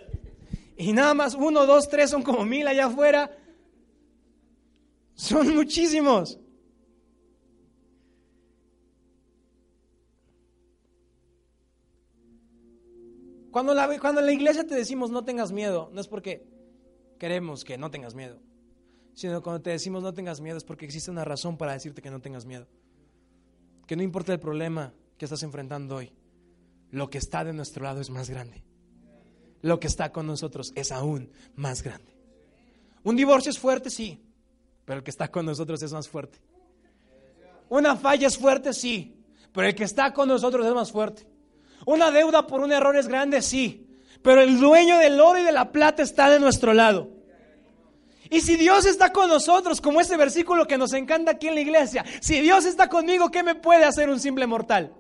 y 0.79 0.95
nada 0.95 1.13
más 1.13 1.35
uno, 1.35 1.67
dos, 1.67 1.91
tres 1.91 2.09
son 2.09 2.23
como 2.23 2.47
mil 2.47 2.67
allá 2.67 2.87
afuera. 2.87 3.37
Son 5.13 5.55
muchísimos. 5.55 6.41
Cuando 13.51 13.75
la, 13.75 14.01
cuando 14.01 14.21
en 14.21 14.27
la 14.27 14.33
iglesia 14.33 14.67
te 14.67 14.75
decimos 14.75 15.11
no 15.11 15.27
tengas 15.27 15.53
miedo, 15.53 15.91
no 15.93 16.01
es 16.01 16.09
porque 16.09 16.49
queremos 17.19 17.65
que 17.65 17.77
no 17.77 17.91
tengas 17.91 18.15
miedo, 18.15 18.41
sino 19.15 19.43
cuando 19.43 19.63
te 19.63 19.71
decimos 19.71 20.03
no 20.03 20.13
tengas 20.13 20.41
miedo 20.41 20.59
es 20.59 20.65
porque 20.65 20.85
existe 20.85 21.11
una 21.11 21.25
razón 21.25 21.57
para 21.57 21.73
decirte 21.73 22.03
que 22.03 22.11
no 22.11 22.21
tengas 22.21 22.45
miedo. 22.45 22.67
Que 23.87 23.97
no 23.97 24.03
importa 24.03 24.33
el 24.33 24.41
problema 24.41 24.93
que 25.17 25.25
estás 25.25 25.43
enfrentando 25.43 25.97
hoy, 25.97 26.13
lo 26.91 27.11
que 27.11 27.19
está 27.19 27.45
de 27.45 27.53
nuestro 27.53 27.85
lado 27.85 28.01
es 28.01 28.11
más 28.11 28.29
grande. 28.29 28.63
Lo 29.63 29.81
que 29.81 29.87
está 29.87 30.13
con 30.13 30.27
nosotros 30.27 30.73
es 30.75 30.93
aún 30.93 31.31
más 31.55 31.83
grande. 31.83 32.13
Un 33.03 33.17
divorcio 33.17 33.51
es 33.51 33.59
fuerte, 33.59 33.91
sí, 33.91 34.21
pero 34.85 34.99
el 34.99 35.05
que 35.05 35.11
está 35.11 35.31
con 35.31 35.47
nosotros 35.47 35.83
es 35.83 35.93
más 35.93 36.09
fuerte. 36.09 36.39
Una 37.69 37.97
falla 37.97 38.27
es 38.27 38.37
fuerte, 38.37 38.73
sí, 38.73 39.17
pero 39.53 39.69
el 39.69 39.75
que 39.75 39.85
está 39.85 40.13
con 40.13 40.29
nosotros 40.29 40.67
es 40.67 40.75
más 40.75 40.91
fuerte. 40.91 41.27
Una 41.87 42.11
deuda 42.11 42.47
por 42.47 42.61
un 42.61 42.73
error 42.73 42.97
es 42.97 43.09
grande, 43.09 43.43
sí, 43.43 43.87
pero 44.23 44.41
el 44.41 44.59
dueño 44.59 44.99
del 44.99 45.21
oro 45.21 45.39
y 45.39 45.43
de 45.43 45.53
la 45.53 45.71
plata 45.71 46.03
está 46.03 46.31
de 46.31 46.41
nuestro 46.41 46.73
lado. 46.73 47.14
Y 48.35 48.41
si 48.41 48.57
Dios 48.57 48.85
está 48.85 49.13
con 49.13 49.29
nosotros, 49.29 49.81
como 49.81 50.01
ese 50.01 50.17
versículo 50.17 50.67
que 50.67 50.77
nos 50.77 50.93
encanta 50.93 51.31
aquí 51.31 51.47
en 51.47 51.55
la 51.55 51.61
iglesia, 51.61 52.05
si 52.19 52.41
Dios 52.41 52.65
está 52.65 52.89
conmigo, 52.89 53.31
¿qué 53.31 53.45
me 53.45 53.55
puede 53.55 53.85
hacer 53.85 54.11
un 54.11 54.19
simple 54.19 54.49
mortal? 54.49 54.93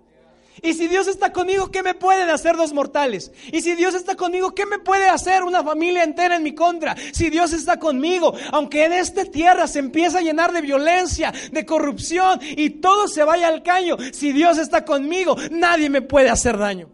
Y 0.62 0.75
si 0.75 0.87
Dios 0.87 1.09
está 1.09 1.33
conmigo, 1.33 1.73
¿qué 1.73 1.83
me 1.83 1.94
pueden 1.94 2.31
hacer 2.31 2.57
dos 2.57 2.73
mortales? 2.73 3.33
Y 3.51 3.61
si 3.62 3.75
Dios 3.75 3.97
está 3.97 4.14
conmigo, 4.14 4.55
¿qué 4.55 4.66
me 4.66 4.79
puede 4.79 5.09
hacer 5.09 5.42
una 5.42 5.64
familia 5.64 6.05
entera 6.05 6.37
en 6.37 6.44
mi 6.44 6.55
contra? 6.55 6.94
Si 7.12 7.29
Dios 7.29 7.53
está 7.53 7.81
conmigo, 7.81 8.37
aunque 8.53 8.85
en 8.85 8.92
esta 8.92 9.25
tierra 9.25 9.66
se 9.66 9.81
empieza 9.81 10.18
a 10.18 10.23
llenar 10.23 10.53
de 10.53 10.61
violencia, 10.61 11.35
de 11.51 11.66
corrupción 11.66 12.38
y 12.40 12.70
todo 12.70 13.09
se 13.09 13.25
vaya 13.25 13.49
al 13.49 13.64
caño, 13.64 13.97
si 14.12 14.31
Dios 14.31 14.59
está 14.59 14.85
conmigo, 14.85 15.37
nadie 15.51 15.90
me 15.90 16.03
puede 16.03 16.31
hacer 16.31 16.57
daño. 16.57 16.88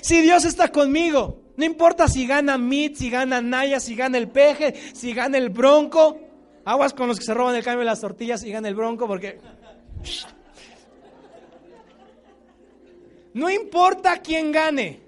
Si 0.00 0.22
Dios 0.22 0.44
está 0.44 0.72
conmigo, 0.72 1.47
no 1.58 1.64
importa 1.64 2.06
si 2.06 2.24
gana 2.24 2.56
Mit, 2.56 2.94
si 2.94 3.10
gana 3.10 3.40
Naya, 3.40 3.80
si 3.80 3.96
gana 3.96 4.16
el 4.16 4.28
peje, 4.28 4.74
si 4.94 5.12
gana 5.12 5.38
el 5.38 5.50
bronco. 5.50 6.16
Aguas 6.64 6.94
con 6.94 7.08
los 7.08 7.18
que 7.18 7.24
se 7.24 7.34
roban 7.34 7.56
el 7.56 7.64
cambio 7.64 7.80
de 7.80 7.86
las 7.86 8.00
tortillas 8.00 8.44
y 8.44 8.52
gana 8.52 8.68
el 8.68 8.76
bronco 8.76 9.08
porque... 9.08 9.40
No 13.34 13.50
importa 13.50 14.18
quién 14.18 14.52
gane, 14.52 15.00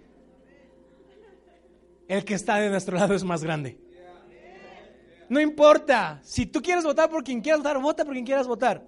el 2.09 2.25
que 2.25 2.35
está 2.35 2.57
de 2.57 2.69
nuestro 2.69 2.97
lado 2.99 3.15
es 3.15 3.23
más 3.23 3.45
grande. 3.45 3.79
No 5.29 5.41
importa. 5.41 6.21
Si 6.25 6.47
tú 6.47 6.61
quieres 6.61 6.83
votar 6.83 7.09
por 7.09 7.23
quien 7.23 7.43
quieras 7.43 7.61
votar, 7.61 7.81
vota 7.81 8.05
por 8.05 8.15
quien 8.15 8.27
quieras 8.27 8.49
votar. 8.49 8.85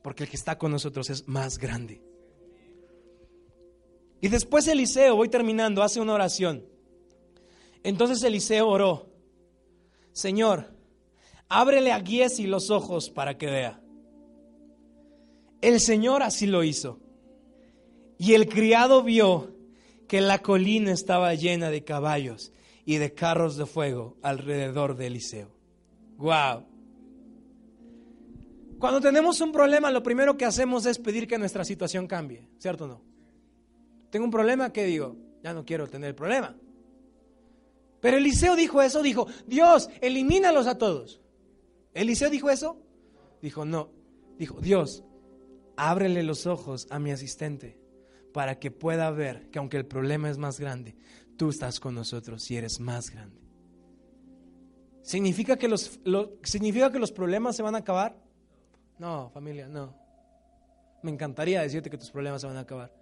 Porque 0.00 0.24
el 0.24 0.30
que 0.30 0.36
está 0.36 0.56
con 0.56 0.70
nosotros 0.70 1.10
es 1.10 1.28
más 1.28 1.58
grande. 1.58 2.07
Y 4.20 4.28
después 4.28 4.66
Eliseo, 4.66 5.16
voy 5.16 5.28
terminando, 5.28 5.82
hace 5.82 6.00
una 6.00 6.14
oración. 6.14 6.64
Entonces 7.82 8.22
Eliseo 8.22 8.68
oró, 8.68 9.08
Señor, 10.12 10.74
ábrele 11.48 11.92
a 11.92 12.00
Giesi 12.00 12.46
los 12.46 12.70
ojos 12.70 13.10
para 13.10 13.38
que 13.38 13.46
vea. 13.46 13.80
El 15.60 15.80
Señor 15.80 16.22
así 16.22 16.46
lo 16.46 16.64
hizo. 16.64 17.00
Y 18.18 18.34
el 18.34 18.48
criado 18.48 19.02
vio 19.02 19.54
que 20.08 20.20
la 20.20 20.40
colina 20.40 20.90
estaba 20.92 21.34
llena 21.34 21.70
de 21.70 21.84
caballos 21.84 22.52
y 22.84 22.96
de 22.96 23.14
carros 23.14 23.56
de 23.56 23.66
fuego 23.66 24.16
alrededor 24.22 24.96
de 24.96 25.06
Eliseo. 25.06 25.50
¡Wow! 26.16 26.64
Cuando 28.78 29.00
tenemos 29.00 29.40
un 29.40 29.52
problema, 29.52 29.90
lo 29.90 30.02
primero 30.02 30.36
que 30.36 30.44
hacemos 30.44 30.86
es 30.86 30.98
pedir 30.98 31.26
que 31.26 31.38
nuestra 31.38 31.64
situación 31.64 32.06
cambie, 32.06 32.48
¿cierto 32.58 32.84
o 32.84 32.88
no? 32.88 33.07
Tengo 34.10 34.24
un 34.24 34.30
problema, 34.30 34.72
¿qué 34.72 34.84
digo? 34.84 35.16
Ya 35.42 35.52
no 35.52 35.64
quiero 35.64 35.86
tener 35.86 36.08
el 36.08 36.14
problema. 36.14 36.56
Pero 38.00 38.16
Eliseo 38.16 38.56
dijo 38.56 38.80
eso, 38.80 39.02
dijo, 39.02 39.26
Dios, 39.46 39.90
elimínalos 40.00 40.66
a 40.66 40.78
todos. 40.78 41.20
¿Eliseo 41.94 42.30
dijo 42.30 42.50
eso? 42.50 42.80
Dijo, 43.42 43.64
no. 43.64 43.90
Dijo, 44.38 44.60
Dios, 44.60 45.04
ábrele 45.76 46.22
los 46.22 46.46
ojos 46.46 46.86
a 46.90 46.98
mi 46.98 47.10
asistente 47.10 47.78
para 48.32 48.58
que 48.58 48.70
pueda 48.70 49.10
ver 49.10 49.48
que 49.50 49.58
aunque 49.58 49.76
el 49.76 49.86
problema 49.86 50.30
es 50.30 50.38
más 50.38 50.60
grande, 50.60 50.96
tú 51.36 51.50
estás 51.50 51.80
con 51.80 51.94
nosotros 51.94 52.48
y 52.50 52.56
eres 52.56 52.78
más 52.78 53.10
grande. 53.10 53.40
¿Significa 55.02 55.56
que 55.56 55.68
los, 55.68 55.98
¿Significa 56.42 56.92
que 56.92 56.98
los 56.98 57.12
problemas 57.12 57.56
se 57.56 57.62
van 57.62 57.74
a 57.74 57.78
acabar? 57.78 58.16
No, 58.98 59.30
familia, 59.30 59.66
no. 59.66 59.96
Me 61.02 61.10
encantaría 61.10 61.62
decirte 61.62 61.88
que 61.88 61.98
tus 61.98 62.10
problemas 62.10 62.40
se 62.42 62.46
van 62.46 62.56
a 62.56 62.60
acabar. 62.60 62.92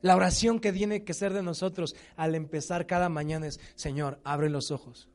La 0.00 0.14
oración 0.14 0.60
que 0.60 0.72
tiene 0.72 1.04
que 1.04 1.14
ser 1.14 1.32
de 1.32 1.42
nosotros 1.42 1.96
al 2.16 2.34
empezar 2.34 2.86
cada 2.86 3.08
mañana 3.08 3.46
es, 3.46 3.60
Señor, 3.74 4.20
abre 4.24 4.48
los 4.48 4.70
ojos 4.70 5.08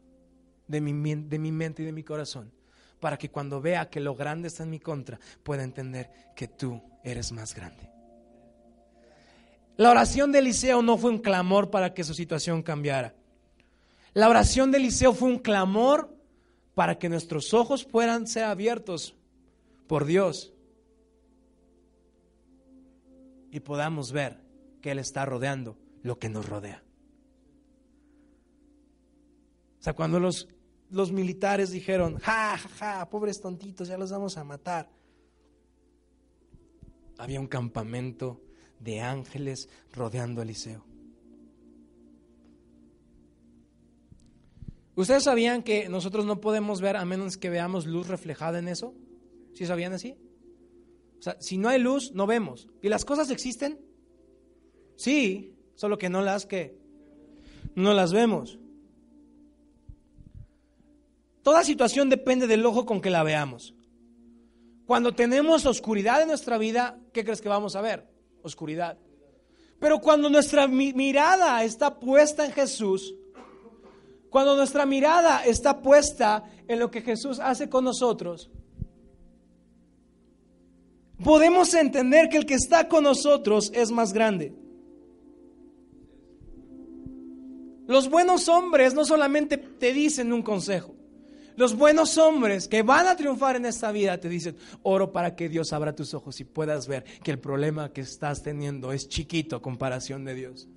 de 0.67 0.81
mi, 0.81 0.93
mente 0.93 1.83
y 1.83 1.85
de 1.85 1.91
mi 1.91 2.03
corazón 2.03 2.51
para 2.99 3.17
que 3.17 3.29
cuando 3.29 3.59
vea 3.59 3.89
que 3.89 3.99
lo 3.99 4.15
grande 4.15 4.47
está 4.47 4.63
en 4.63 4.69
mi 4.69 4.79
contra, 4.79 5.19
pueda 5.43 5.63
entender 5.63 6.09
que 6.37 6.47
tú 6.47 6.81
eres 7.03 7.33
más 7.33 7.53
grande. 7.53 7.89
La 9.75 9.91
oración 9.91 10.31
de 10.31 10.39
Eliseo 10.39 10.81
no 10.81 10.97
fue 10.97 11.11
un 11.11 11.17
clamor 11.17 11.69
para 11.69 11.93
que 11.93 12.05
su 12.05 12.13
situación 12.13 12.63
cambiara. 12.63 13.13
La 14.13 14.29
oración 14.29 14.71
de 14.71 14.77
Eliseo 14.77 15.13
fue 15.13 15.27
un 15.27 15.39
clamor 15.39 16.15
para 16.75 16.97
que 16.97 17.09
nuestros 17.09 17.53
ojos 17.53 17.83
puedan 17.83 18.25
ser 18.25 18.45
abiertos 18.45 19.15
por 19.87 20.05
Dios 20.05 20.53
y 23.51 23.59
podamos 23.59 24.13
ver 24.13 24.37
que 24.83 24.91
Él 24.91 24.99
está 24.99 25.25
rodeando 25.25 25.77
lo 26.03 26.19
que 26.19 26.27
nos 26.27 26.47
rodea. 26.47 26.83
O 29.79 29.83
sea, 29.83 29.93
cuando 29.93 30.19
los, 30.19 30.49
los 30.91 31.13
militares 31.13 31.71
dijeron, 31.71 32.17
ja, 32.19 32.57
ja, 32.57 32.69
ja, 32.97 33.09
pobres 33.09 33.39
tontitos, 33.39 33.87
ya 33.87 33.97
los 33.97 34.11
vamos 34.11 34.37
a 34.37 34.43
matar, 34.43 34.89
había 37.17 37.39
un 37.39 37.47
campamento 37.47 38.41
de 38.79 38.99
ángeles 38.99 39.69
rodeando 39.93 40.41
a 40.41 40.43
Eliseo. 40.43 40.85
¿Ustedes 44.95 45.23
sabían 45.23 45.63
que 45.63 45.87
nosotros 45.87 46.25
no 46.25 46.41
podemos 46.41 46.81
ver 46.81 46.97
a 46.97 47.05
menos 47.05 47.37
que 47.37 47.49
veamos 47.49 47.85
luz 47.85 48.09
reflejada 48.09 48.59
en 48.59 48.67
eso? 48.67 48.93
¿Sí 49.53 49.65
sabían 49.65 49.93
así? 49.93 50.17
O 51.19 51.21
sea, 51.21 51.37
si 51.39 51.57
no 51.57 51.69
hay 51.69 51.79
luz, 51.79 52.11
no 52.13 52.27
vemos. 52.27 52.67
¿Y 52.81 52.89
las 52.89 53.05
cosas 53.05 53.29
existen? 53.31 53.92
Sí, 55.03 55.53
solo 55.75 55.97
que 55.97 56.07
no 56.07 56.21
las 56.21 56.45
que 56.45 56.77
no 57.75 57.93
las 57.93 58.13
vemos. 58.13 58.57
Toda 61.41 61.65
situación 61.65 62.07
depende 62.07 62.47
del 62.47 62.65
ojo 62.65 62.85
con 62.85 63.01
que 63.01 63.09
la 63.09 63.21
veamos. 63.21 63.73
Cuando 64.85 65.13
tenemos 65.13 65.65
oscuridad 65.65 66.21
en 66.21 66.29
nuestra 66.29 66.57
vida, 66.57 66.97
¿qué 67.11 67.25
crees 67.25 67.41
que 67.41 67.49
vamos 67.49 67.75
a 67.75 67.81
ver? 67.81 68.07
oscuridad. 68.43 68.97
Pero 69.77 69.99
cuando 69.99 70.29
nuestra 70.29 70.69
mirada 70.69 71.61
está 71.65 71.99
puesta 71.99 72.45
en 72.45 72.53
Jesús, 72.53 73.13
cuando 74.29 74.55
nuestra 74.55 74.85
mirada 74.85 75.43
está 75.43 75.81
puesta 75.81 76.49
en 76.65 76.79
lo 76.79 76.89
que 76.89 77.01
Jesús 77.01 77.41
hace 77.41 77.67
con 77.67 77.83
nosotros, 77.83 78.49
podemos 81.21 81.73
entender 81.73 82.29
que 82.29 82.37
el 82.37 82.45
que 82.45 82.53
está 82.53 82.87
con 82.87 83.03
nosotros 83.03 83.69
es 83.75 83.91
más 83.91 84.13
grande. 84.13 84.62
Los 87.87 88.09
buenos 88.09 88.47
hombres 88.47 88.93
no 88.93 89.05
solamente 89.05 89.57
te 89.57 89.93
dicen 89.93 90.31
un 90.31 90.41
consejo, 90.41 90.95
los 91.55 91.75
buenos 91.75 92.17
hombres 92.17 92.67
que 92.67 92.81
van 92.81 93.07
a 93.07 93.15
triunfar 93.15 93.55
en 93.55 93.65
esta 93.65 93.91
vida 93.91 94.19
te 94.19 94.29
dicen, 94.29 94.55
oro 94.81 95.11
para 95.11 95.35
que 95.35 95.49
Dios 95.49 95.71
abra 95.71 95.95
tus 95.95 96.13
ojos 96.13 96.39
y 96.39 96.45
puedas 96.45 96.87
ver 96.87 97.03
que 97.23 97.31
el 97.31 97.39
problema 97.39 97.91
que 97.93 98.01
estás 98.01 98.41
teniendo 98.41 98.91
es 98.91 99.07
chiquito 99.07 99.55
a 99.55 99.61
comparación 99.61 100.25
de 100.25 100.33
Dios. 100.33 100.67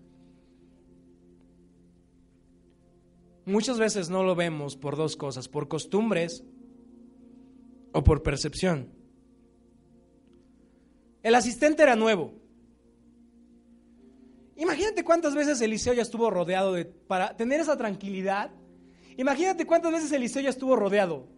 Muchas 3.46 3.78
veces 3.78 4.10
no 4.10 4.24
lo 4.24 4.34
vemos 4.34 4.76
por 4.76 4.96
dos 4.96 5.16
cosas, 5.16 5.48
por 5.48 5.68
costumbres 5.68 6.42
o 7.92 8.02
por 8.02 8.22
percepción. 8.22 8.90
El 11.22 11.34
asistente 11.34 11.82
era 11.82 11.96
nuevo. 11.96 12.34
Imagínate 14.56 15.04
cuántas 15.04 15.34
veces 15.34 15.60
Eliseo 15.60 15.92
ya 15.92 16.02
estuvo 16.02 16.30
rodeado 16.30 16.72
de, 16.72 16.86
para 16.86 17.36
tener 17.36 17.60
esa 17.60 17.76
tranquilidad. 17.76 18.50
Imagínate 19.16 19.66
cuántas 19.66 19.92
veces 19.92 20.10
Eliseo 20.12 20.42
ya 20.42 20.50
estuvo 20.50 20.74
rodeado. 20.76 21.28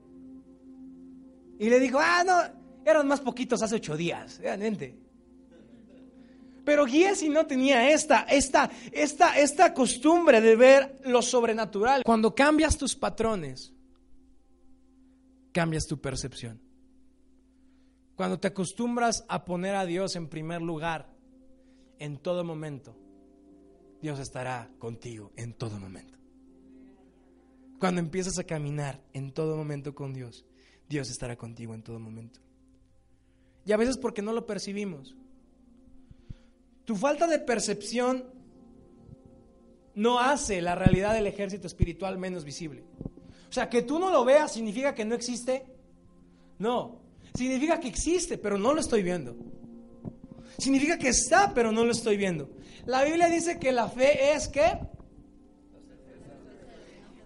Y 1.59 1.69
le 1.69 1.81
dijo, 1.81 1.99
ah, 2.01 2.23
no, 2.25 2.89
eran 2.89 3.07
más 3.09 3.21
poquitos 3.21 3.63
hace 3.63 3.77
ocho 3.77 3.97
días, 3.97 4.39
realmente. 4.39 4.97
Pero 6.65 6.87
Giesi 6.87 7.29
no 7.29 7.47
tenía 7.47 7.91
esta, 7.91 8.23
esta, 8.23 8.71
esta, 8.93 9.39
esta 9.39 9.75
costumbre 9.75 10.41
de 10.41 10.55
ver 10.55 11.01
lo 11.05 11.23
sobrenatural. 11.23 12.03
Cuando 12.05 12.35
cambias 12.35 12.77
tus 12.77 12.95
patrones, 12.95 13.73
cambias 15.51 15.87
tu 15.87 16.01
percepción. 16.01 16.61
Cuando 18.15 18.39
te 18.39 18.49
acostumbras 18.49 19.25
a 19.29 19.45
poner 19.45 19.75
a 19.75 19.87
Dios 19.87 20.15
en 20.15 20.29
primer 20.29 20.61
lugar 20.61 21.09
en 21.99 22.19
todo 22.19 22.45
momento, 22.45 22.97
Dios 24.01 24.19
estará 24.21 24.71
contigo 24.79 25.33
en 25.37 25.55
todo 25.55 25.79
momento. 25.79 26.17
Cuando 27.79 28.01
empiezas 28.01 28.39
a 28.39 28.45
caminar 28.45 29.01
en 29.13 29.33
todo 29.33 29.57
momento 29.57 29.95
con 29.95 30.13
Dios, 30.13 30.45
Dios 30.89 31.11
estará 31.11 31.37
contigo 31.37 31.75
en 31.75 31.83
todo 31.83 31.99
momento. 31.99 32.41
Y 33.65 33.73
a 33.73 33.77
veces 33.77 33.97
porque 33.99 34.23
no 34.23 34.33
lo 34.33 34.47
percibimos. 34.47 35.15
Tu 36.85 36.97
falta 36.97 37.27
de 37.27 37.39
percepción 37.39 38.25
no 39.95 40.21
hace 40.21 40.63
la 40.63 40.75
realidad 40.75 41.13
del 41.13 41.27
ejército 41.27 41.67
espiritual 41.67 42.19
menos 42.19 42.45
visible. 42.45 42.85
O 43.49 43.53
sea, 43.53 43.69
que 43.69 43.83
tú 43.83 43.99
no 43.99 44.11
lo 44.11 44.25
veas 44.25 44.53
significa 44.53 44.95
que 44.95 45.05
no 45.05 45.15
existe. 45.15 45.67
No, 46.59 47.01
significa 47.35 47.79
que 47.79 47.89
existe, 47.89 48.39
pero 48.39 48.59
no 48.59 48.75
lo 48.75 48.81
estoy 48.81 49.03
viendo. 49.03 49.37
Significa 50.57 50.99
que 50.99 51.09
está, 51.09 51.53
pero 51.55 51.71
no 51.71 51.85
lo 51.85 51.93
estoy 51.93 52.17
viendo. 52.17 52.51
La 52.89 53.05
Biblia 53.05 53.29
dice 53.29 53.59
que 53.59 53.71
la 53.71 53.87
fe 53.87 54.33
es 54.33 54.49
que 54.49 54.79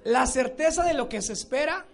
la 0.02 0.26
certeza 0.26 0.82
de 0.82 0.92
lo 0.92 1.08
que 1.08 1.22
se 1.22 1.34
espera, 1.34 1.86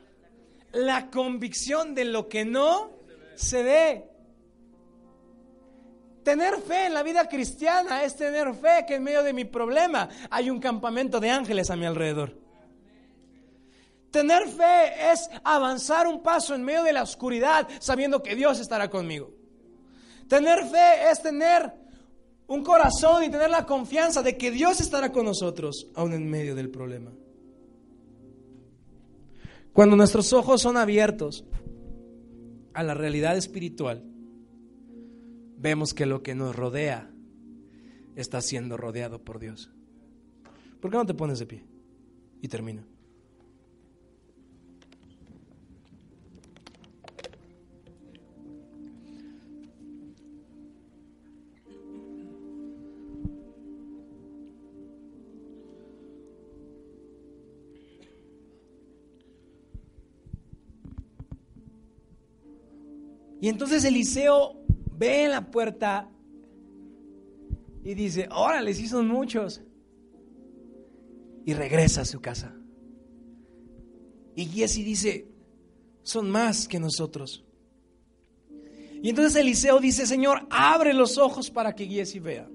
la 0.72 1.10
convicción 1.10 1.94
de 1.94 2.06
lo 2.06 2.30
que 2.30 2.46
no 2.46 2.92
se 3.34 3.62
ve. 3.62 4.10
Tener 6.22 6.56
fe 6.62 6.86
en 6.86 6.94
la 6.94 7.02
vida 7.02 7.28
cristiana 7.28 8.04
es 8.04 8.16
tener 8.16 8.54
fe 8.54 8.86
que 8.86 8.94
en 8.94 9.02
medio 9.02 9.22
de 9.22 9.34
mi 9.34 9.44
problema 9.44 10.08
hay 10.30 10.48
un 10.48 10.60
campamento 10.60 11.20
de 11.20 11.28
ángeles 11.28 11.68
a 11.68 11.76
mi 11.76 11.84
alrededor. 11.84 12.38
Tener 14.10 14.48
fe 14.48 15.12
es 15.12 15.28
avanzar 15.44 16.06
un 16.06 16.22
paso 16.22 16.54
en 16.54 16.64
medio 16.64 16.84
de 16.84 16.94
la 16.94 17.02
oscuridad 17.02 17.68
sabiendo 17.80 18.22
que 18.22 18.34
Dios 18.34 18.60
estará 18.60 18.88
conmigo. 18.88 19.30
Tener 20.26 20.64
fe 20.64 21.10
es 21.10 21.20
tener 21.20 21.86
un 22.48 22.64
corazón 22.64 23.22
y 23.24 23.30
tener 23.30 23.50
la 23.50 23.66
confianza 23.66 24.22
de 24.22 24.36
que 24.36 24.50
Dios 24.50 24.80
estará 24.80 25.12
con 25.12 25.26
nosotros 25.26 25.88
aún 25.94 26.14
en 26.14 26.28
medio 26.28 26.54
del 26.54 26.70
problema. 26.70 27.12
Cuando 29.72 29.94
nuestros 29.94 30.32
ojos 30.32 30.62
son 30.62 30.76
abiertos 30.76 31.44
a 32.72 32.82
la 32.82 32.94
realidad 32.94 33.36
espiritual, 33.36 34.02
vemos 35.58 35.94
que 35.94 36.06
lo 36.06 36.22
que 36.22 36.34
nos 36.34 36.56
rodea 36.56 37.10
está 38.16 38.40
siendo 38.40 38.76
rodeado 38.76 39.22
por 39.22 39.38
Dios. 39.38 39.70
¿Por 40.80 40.90
qué 40.90 40.96
no 40.96 41.06
te 41.06 41.14
pones 41.14 41.38
de 41.38 41.46
pie? 41.46 41.64
Y 42.40 42.48
termino. 42.48 42.82
Y 63.40 63.48
entonces 63.48 63.84
Eliseo 63.84 64.56
ve 64.98 65.24
en 65.24 65.30
la 65.30 65.50
puerta 65.50 66.10
y 67.84 67.94
dice, 67.94 68.28
órale, 68.30 68.74
sí 68.74 68.88
son 68.88 69.06
muchos. 69.08 69.62
Y 71.44 71.54
regresa 71.54 72.02
a 72.02 72.04
su 72.04 72.20
casa. 72.20 72.54
Y 74.34 74.44
Jesse 74.46 74.84
dice, 74.84 75.28
son 76.02 76.30
más 76.30 76.68
que 76.68 76.78
nosotros. 76.78 77.44
Y 79.02 79.10
entonces 79.10 79.36
Eliseo 79.36 79.78
dice, 79.78 80.06
Señor, 80.06 80.46
abre 80.50 80.92
los 80.92 81.18
ojos 81.18 81.50
para 81.50 81.74
que 81.74 81.86
Jesse 81.86 82.20
vea. 82.20 82.48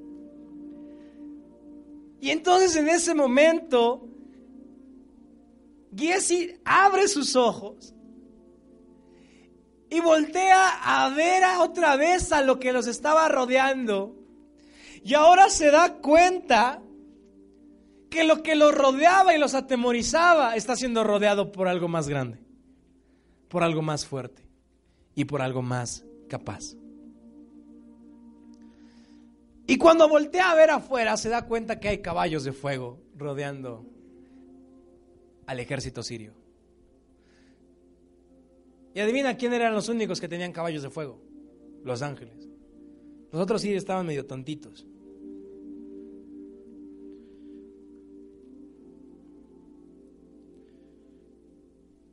Y 2.20 2.30
entonces 2.30 2.76
en 2.76 2.90
ese 2.90 3.14
momento, 3.14 4.08
Jesse 5.96 6.60
abre 6.66 7.08
sus 7.08 7.36
ojos 7.36 7.94
y 9.94 10.00
voltea 10.00 10.70
a 10.84 11.10
ver 11.10 11.44
otra 11.60 11.96
vez 11.96 12.32
a 12.32 12.42
lo 12.42 12.60
que 12.60 12.74
los 12.74 12.88
estaba 12.88 13.30
rodeando. 13.30 14.16
Y 15.04 15.14
ahora 15.14 15.50
se 15.50 15.70
da 15.70 15.98
cuenta 15.98 16.82
que 18.10 18.24
lo 18.24 18.42
que 18.42 18.56
los 18.56 18.74
rodeaba 18.74 19.36
y 19.36 19.40
los 19.40 19.54
atemorizaba 19.54 20.56
está 20.56 20.76
siendo 20.76 21.04
rodeado 21.04 21.52
por 21.52 21.68
algo 21.68 21.88
más 21.88 22.10
grande, 22.10 22.40
por 23.50 23.64
algo 23.64 23.84
más 23.84 24.06
fuerte 24.08 24.48
y 25.14 25.26
por 25.26 25.44
algo 25.44 25.62
más 25.62 26.04
capaz. 26.28 26.76
Y 29.68 29.78
cuando 29.78 30.10
voltea 30.10 30.50
a 30.50 30.56
ver 30.56 30.72
afuera 30.72 31.18
se 31.18 31.30
da 31.30 31.46
cuenta 31.46 31.80
que 31.80 31.90
hay 31.90 32.02
caballos 32.02 32.44
de 32.44 32.52
fuego 32.52 33.00
rodeando 33.16 33.86
al 35.46 35.60
ejército 35.60 36.02
sirio. 36.02 36.34
Y 38.94 39.00
adivina 39.00 39.38
quién 39.38 39.54
eran 39.54 39.74
los 39.74 39.90
únicos 39.90 40.22
que 40.22 40.28
tenían 40.28 40.52
caballos 40.52 40.84
de 40.84 40.90
fuego. 40.90 41.22
Los 41.84 42.02
ángeles. 42.02 42.48
Los 43.32 43.42
otros 43.42 43.62
sí 43.62 43.74
estaban 43.74 44.06
medio 44.06 44.26
tontitos. 44.26 44.86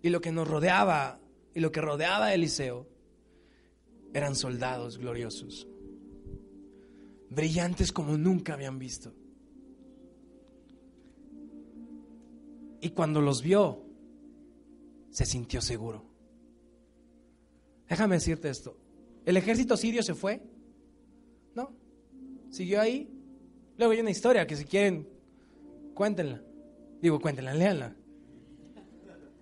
Y 0.03 0.09
lo 0.09 0.21
que 0.21 0.33
nos 0.33 0.49
rodeaba 0.49 1.21
y 1.55 1.61
lo 1.61 1.73
que 1.73 1.81
rodeaba 1.81 2.27
a 2.27 2.35
Eliseo 2.35 2.87
eran 4.13 4.35
soldados 4.35 4.99
gloriosos, 4.99 5.69
brillantes 7.29 7.93
como 7.93 8.17
nunca 8.17 8.55
habían 8.55 8.79
visto. 8.79 9.13
Y 12.81 12.91
cuando 12.91 13.21
los 13.21 13.43
vio, 13.43 13.85
se 15.11 15.27
sintió 15.27 15.61
seguro. 15.61 16.10
Déjame 17.91 18.15
decirte 18.15 18.49
esto. 18.49 18.77
¿El 19.27 19.37
ejército 19.37 19.77
sirio 19.77 20.05
se 20.05 20.15
fue? 20.15 20.41
No. 21.57 21.75
Siguió 22.49 22.81
ahí. 22.81 23.13
Luego 23.77 23.93
hay 23.93 24.01
una 24.01 24.13
historia 24.13 24.47
que 24.47 24.55
si 24.55 24.65
quieren, 24.65 25.09
cuéntenla. 25.93 26.41
Digo, 27.03 27.21
cuéntenla, 27.21 27.53
léanla. 27.53 27.97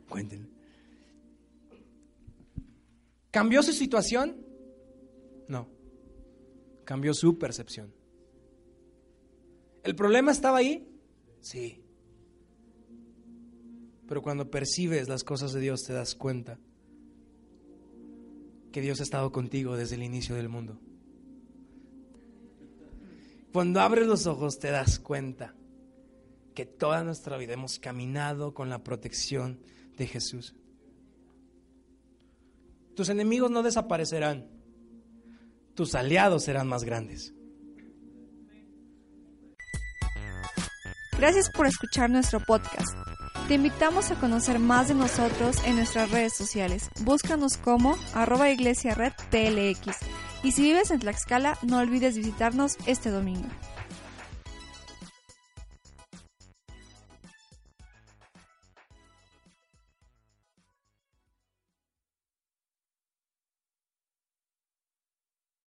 Cuéntenla. 0.08 0.48
¿Cambió 3.30 3.62
su 3.62 3.72
situación? 3.72 4.38
No. 5.46 5.68
Cambió 6.84 7.12
su 7.12 7.38
percepción. 7.38 7.92
¿El 9.84 9.94
problema 9.94 10.32
estaba 10.32 10.58
ahí? 10.58 10.88
Sí. 11.42 11.84
Pero 14.06 14.22
cuando 14.22 14.50
percibes 14.50 15.06
las 15.06 15.22
cosas 15.22 15.52
de 15.52 15.60
Dios 15.60 15.82
te 15.82 15.92
das 15.92 16.14
cuenta 16.14 16.58
que 18.72 18.80
Dios 18.80 19.00
ha 19.00 19.02
estado 19.02 19.32
contigo 19.32 19.76
desde 19.76 19.96
el 19.96 20.02
inicio 20.02 20.34
del 20.34 20.48
mundo. 20.48 20.78
Cuando 23.52 23.80
abres 23.80 24.06
los 24.06 24.26
ojos 24.26 24.58
te 24.58 24.70
das 24.70 24.98
cuenta 24.98 25.54
que 26.54 26.66
toda 26.66 27.02
nuestra 27.04 27.36
vida 27.36 27.54
hemos 27.54 27.78
caminado 27.78 28.52
con 28.52 28.68
la 28.68 28.82
protección 28.82 29.60
de 29.96 30.06
Jesús. 30.06 30.54
Tus 32.94 33.08
enemigos 33.08 33.50
no 33.50 33.62
desaparecerán, 33.62 34.48
tus 35.74 35.94
aliados 35.94 36.44
serán 36.44 36.68
más 36.68 36.84
grandes. 36.84 37.32
Gracias 41.18 41.50
por 41.50 41.66
escuchar 41.66 42.10
nuestro 42.10 42.40
podcast. 42.40 43.07
Te 43.48 43.54
invitamos 43.54 44.10
a 44.10 44.14
conocer 44.16 44.58
más 44.58 44.88
de 44.88 44.94
nosotros 44.94 45.56
en 45.64 45.76
nuestras 45.76 46.10
redes 46.10 46.34
sociales. 46.34 46.90
Búscanos 47.00 47.56
como 47.56 47.96
arroba 48.12 48.50
iglesia 48.50 48.94
red. 48.94 49.14
Y 50.42 50.52
si 50.52 50.62
vives 50.62 50.90
en 50.90 51.00
Tlaxcala, 51.00 51.56
no 51.62 51.78
olvides 51.78 52.18
visitarnos 52.18 52.76
este 52.84 53.08
domingo. 53.08 53.48